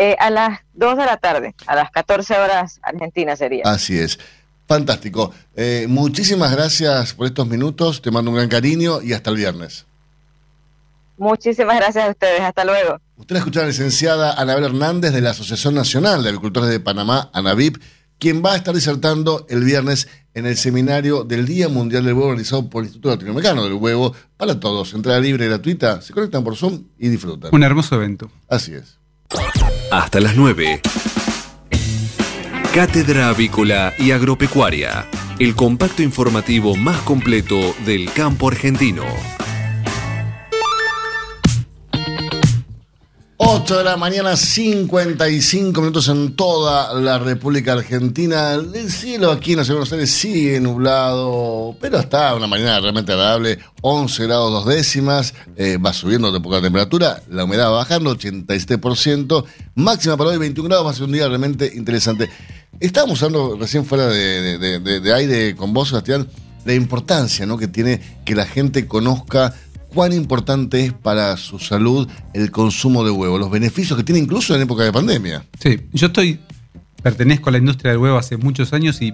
[0.03, 3.63] Eh, a las 2 de la tarde, a las 14 horas argentinas sería.
[3.63, 4.19] Así es.
[4.67, 5.31] Fantástico.
[5.55, 8.01] Eh, muchísimas gracias por estos minutos.
[8.01, 9.85] Te mando un gran cariño y hasta el viernes.
[11.17, 12.41] Muchísimas gracias a ustedes.
[12.41, 12.99] Hasta luego.
[13.15, 16.81] Usted la escucha a la licenciada Anabel Hernández de la Asociación Nacional de Agricultores de
[16.81, 17.77] Panamá, ANAVIP,
[18.19, 22.31] quien va a estar disertando el viernes en el seminario del Día Mundial del Huevo
[22.31, 24.93] realizado por el Instituto Latinoamericano del Huevo para todos.
[24.93, 26.01] Entrada libre y gratuita.
[26.01, 27.51] Se conectan por Zoom y disfrutan.
[27.53, 28.29] Un hermoso evento.
[28.49, 29.01] Así es.
[29.91, 30.81] Hasta las 9.
[32.73, 35.05] Cátedra Avícola y Agropecuaria.
[35.39, 39.03] El compacto informativo más completo del campo argentino.
[43.55, 48.53] 8 de la mañana, 55 minutos en toda la República Argentina.
[48.53, 52.79] El cielo aquí en la ciudad de Buenos Aires sigue nublado, pero está una mañana
[52.79, 53.59] realmente agradable.
[53.81, 59.45] 11 grados dos décimas, eh, va subiendo de poca temperatura, la humedad va bajando, 87%.
[59.75, 62.31] Máxima para hoy, 21 grados, va a ser un día realmente interesante.
[62.79, 66.27] Estábamos hablando recién fuera de, aire con vos, Sebastián,
[66.65, 67.59] la importancia ¿no?
[67.59, 69.53] que tiene que la gente conozca
[69.93, 74.55] cuán importante es para su salud el consumo de huevo, los beneficios que tiene incluso
[74.55, 75.45] en época de pandemia.
[75.59, 76.39] Sí, yo estoy,
[77.01, 79.13] pertenezco a la industria del huevo hace muchos años y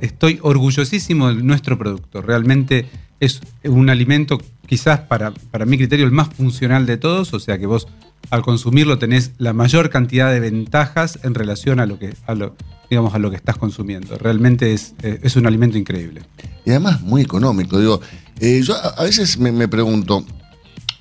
[0.00, 2.22] estoy orgullosísimo de nuestro producto.
[2.22, 2.86] Realmente
[3.20, 7.58] es un alimento quizás para, para mi criterio el más funcional de todos, o sea
[7.58, 7.86] que vos
[8.30, 12.56] al consumirlo tenés la mayor cantidad de ventajas en relación a lo que, a lo,
[12.88, 14.16] digamos, a lo que estás consumiendo.
[14.16, 16.22] Realmente es, eh, es un alimento increíble.
[16.64, 17.78] Y además muy económico.
[17.78, 18.00] Digo,
[18.40, 20.24] eh, yo a, veces me, pregunto,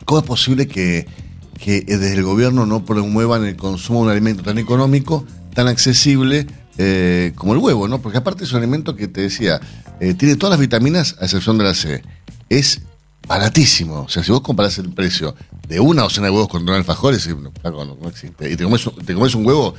[0.06, 1.08] ¿cómo es posible que,
[1.60, 5.68] que eh, desde el gobierno no promuevan el consumo de un alimento tan económico, tan
[5.68, 7.88] accesible eh, como el huevo?
[7.88, 8.02] ¿no?
[8.02, 9.60] Porque aparte es un alimento que te decía,
[10.18, 12.04] tiene todas las vitaminas a excepción de la C.
[12.50, 12.82] Es
[13.28, 14.02] baratísimo.
[14.02, 15.36] O sea, si vos comparás el precio
[15.68, 18.52] de una docena de huevos con un alfajor, es, no, no, existe.
[18.52, 19.76] Y te comes, un- huevo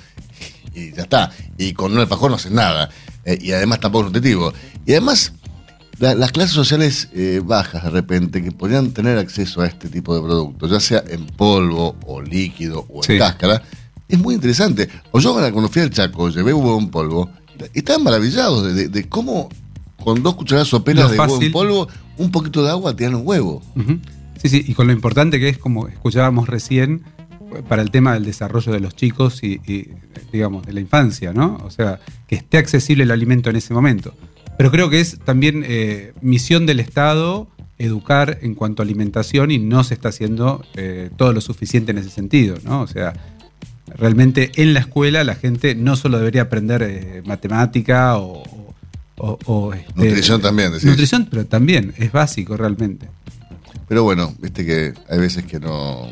[0.74, 1.32] y ya está.
[1.59, 2.88] Y con un alfajor no haces nada.
[3.40, 4.53] Y además tampoco es nutritivo.
[4.86, 5.32] Y además,
[6.03, 10.14] la- las clases sociales eh, bajas de repente que podrían tener acceso a este tipo
[10.16, 13.18] de productos, ya sea en polvo o líquido o en Sí.
[13.18, 13.62] cáscara,
[14.09, 14.88] es muy interesante.
[15.12, 17.30] O yo cuando fui al Chaco, llevé huevo en polvo,
[17.72, 19.48] estaban maravillados de, de- de cómo
[20.03, 21.88] con dos cucharadas soperas de huevo en polvo,
[22.18, 23.62] un poquito de agua te dan un huevo.
[24.42, 27.05] Sí, sí, y con lo importante que es, como escuchábamos recién,
[27.68, 29.88] para el tema del desarrollo de los chicos y, y,
[30.32, 31.61] digamos, de la infancia, ¿no?
[31.64, 34.14] O sea, que esté accesible el alimento en ese momento.
[34.59, 37.48] Pero creo que es también eh, misión del Estado
[37.78, 41.98] educar en cuanto a alimentación y no se está haciendo eh, todo lo suficiente en
[41.98, 42.82] ese sentido, ¿no?
[42.82, 43.12] O sea,
[43.96, 48.42] realmente en la escuela la gente no solo debería aprender eh, matemática o...
[49.16, 50.84] o- o, este, Nutrición también, decís.
[50.88, 53.09] Nutrición, pero también es básico realmente.
[53.88, 56.09] Pero bueno, viste que hay veces que no.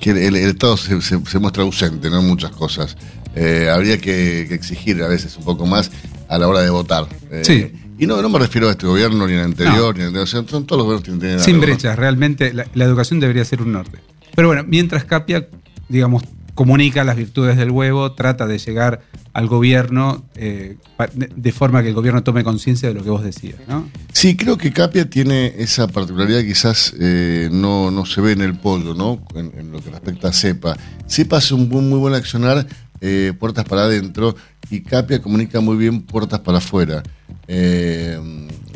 [0.00, 2.20] que el, el Estado se, se- se muestra ausente, ¿no?
[2.20, 2.96] En muchas cosas.
[3.34, 5.90] Eh, habría que, que exigir a veces un poco más
[6.28, 7.06] a la hora de votar.
[7.30, 7.72] Eh, Sí.
[7.98, 10.26] Y no, no me refiero a este gobierno, ni al anterior, ni al anterior.
[10.26, 11.72] Son todos los gobiernos que tienen Sin algo, ¿no?
[11.72, 13.98] brechas, realmente la, la educación debería ser un norte.
[14.34, 15.46] Pero bueno, mientras Capia,
[15.90, 16.22] digamos,
[16.54, 19.02] comunica las virtudes del huevo, trata de llegar
[19.32, 20.76] al gobierno eh,
[21.14, 23.88] de, forma que el gobierno tome conciencia de lo que vos decías, ¿no?
[24.12, 28.40] Sí, creo que Capia tiene esa particularidad que quizás eh, no, no se ve en
[28.40, 29.22] el pollo, ¿no?
[29.34, 30.76] En, en lo que respecta a CEPA.
[31.06, 32.66] CEPA hace un muy buen accionar
[33.00, 34.34] eh, puertas para adentro
[34.70, 37.02] y Capia comunica muy bien puertas para afuera.
[37.48, 38.18] Eh,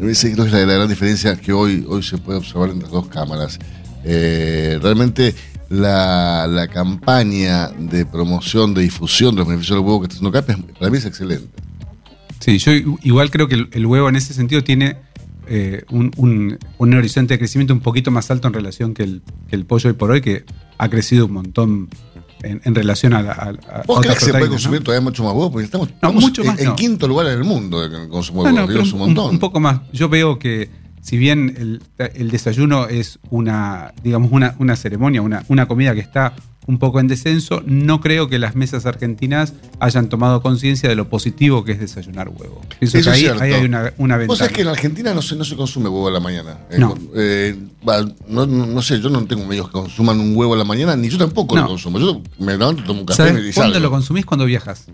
[0.08, 2.82] esa creo que es la, la gran diferencia que hoy, hoy se puede observar entre
[2.84, 3.58] las dos cámaras.
[4.04, 5.34] Eh, realmente
[5.70, 10.32] la, la campaña de promoción, de difusión de los beneficios del huevo que está haciendo
[10.32, 11.48] Capia, para mí es excelente.
[12.40, 12.72] Sí, yo
[13.02, 14.96] igual creo que el, el huevo en ese sentido tiene
[15.46, 19.22] eh, un, un- un horizonte de crecimiento un poquito más alto en relación que el,
[19.48, 20.44] que el pollo hoy por hoy, que
[20.76, 21.88] ha crecido un montón
[22.44, 24.50] en, en relación a, la- a- a ¿Vos otras crees que se puede proteínas, ¿no?
[24.50, 25.50] consumir todavía mucho más huevo?
[25.52, 26.76] Porque estamos, No, mucho en, más en no.
[26.76, 28.66] quinto lugar en el mundo en el consumo de huevo.
[28.66, 29.30] pero un un, montón.
[29.30, 29.80] un poco más.
[29.92, 30.70] Yo veo que
[31.02, 31.82] si bien el,
[32.14, 36.32] el desayuno es una, digamos, una, una ceremonia, una, una comida que está
[36.66, 41.08] un poco en descenso, no creo que las mesas argentinas hayan tomado conciencia de lo
[41.10, 42.62] positivo que es desayunar huevo.
[42.78, 44.38] Pienso Eso que ahí, hay una, una Vos ventaja.
[44.38, 46.58] sabés que en Argentina no se, no se consume huevo a la mañana.
[46.70, 46.94] Eh, No.
[47.14, 47.54] eh,
[48.28, 51.08] no, no- sé, yo no tengo medios que consuman un huevo a la mañana, ni
[51.08, 51.98] yo tampoco lo consumo.
[51.98, 54.24] Yo me levanto, tomo un café y ¿Sabes me cuándo lo consumís?
[54.24, 54.86] Cuando viajas.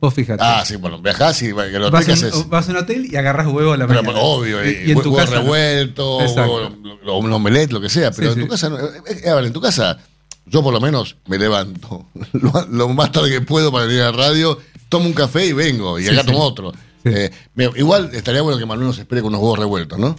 [0.00, 0.42] Vos fíjate.
[0.44, 2.48] Ah, sí, bueno, viajás y lo vas, que haces.
[2.48, 4.18] vas a un hotel y agarras huevo a la Pero, mañana.
[4.20, 6.72] pero obvio, Y- y, y en tu huevo casa revuelto, Exacto.
[7.06, 8.10] o un omelette, lo que sea.
[8.10, 8.60] Pero Sí, en tu sí.
[8.60, 9.98] casa, no, eh, eh, en tu casa,
[10.46, 14.10] yo por lo menos me levanto lo, lo más tarde que puedo para ir a
[14.10, 16.26] la radio, tomo un café y vengo, y Sí, acá sí.
[16.26, 16.72] tomo otro.
[17.04, 17.30] Eh,
[17.76, 20.14] igual estaría bueno que Manuel nos espere con unos huevos revueltos, ¿no?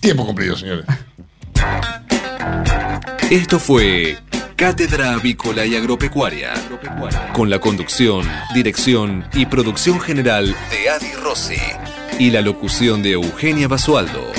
[0.00, 0.84] Tiempo cumplido, señores.
[3.30, 4.18] Esto fue
[4.56, 6.52] Cátedra Avícola y Agropecuaria,
[7.32, 11.56] con la conducción, dirección y producción general de Adi Rossi
[12.18, 14.30] y la locución de Eugenia Basualdo.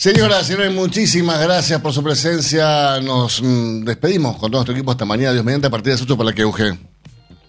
[0.00, 2.98] Señoras, señores, muchísimas gracias por su presencia.
[3.02, 6.00] Nos mm, despedimos con todo nuestro equipo esta mañana, Dios mediante, a partir de las
[6.00, 6.78] 8 para que Eugenio.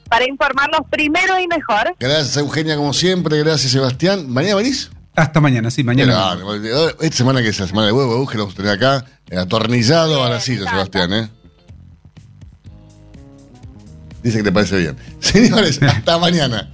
[0.10, 1.96] Para informarlos primero y mejor.
[1.98, 3.38] Gracias, Eugenia, como siempre.
[3.38, 4.30] Gracias, Sebastián.
[4.30, 4.92] ¿Mañana venís?
[5.16, 6.14] Hasta mañana, sí, mañana.
[6.14, 6.38] Ah,
[7.00, 9.38] esta semana que es la semana de huevo, Eugenio, lo vamos a tener acá, eh,
[9.38, 11.30] atornillado a la silla, Sebastián, ¿eh?
[14.24, 14.98] Dice que te parece bien.
[15.22, 16.70] Señores, hasta mañana.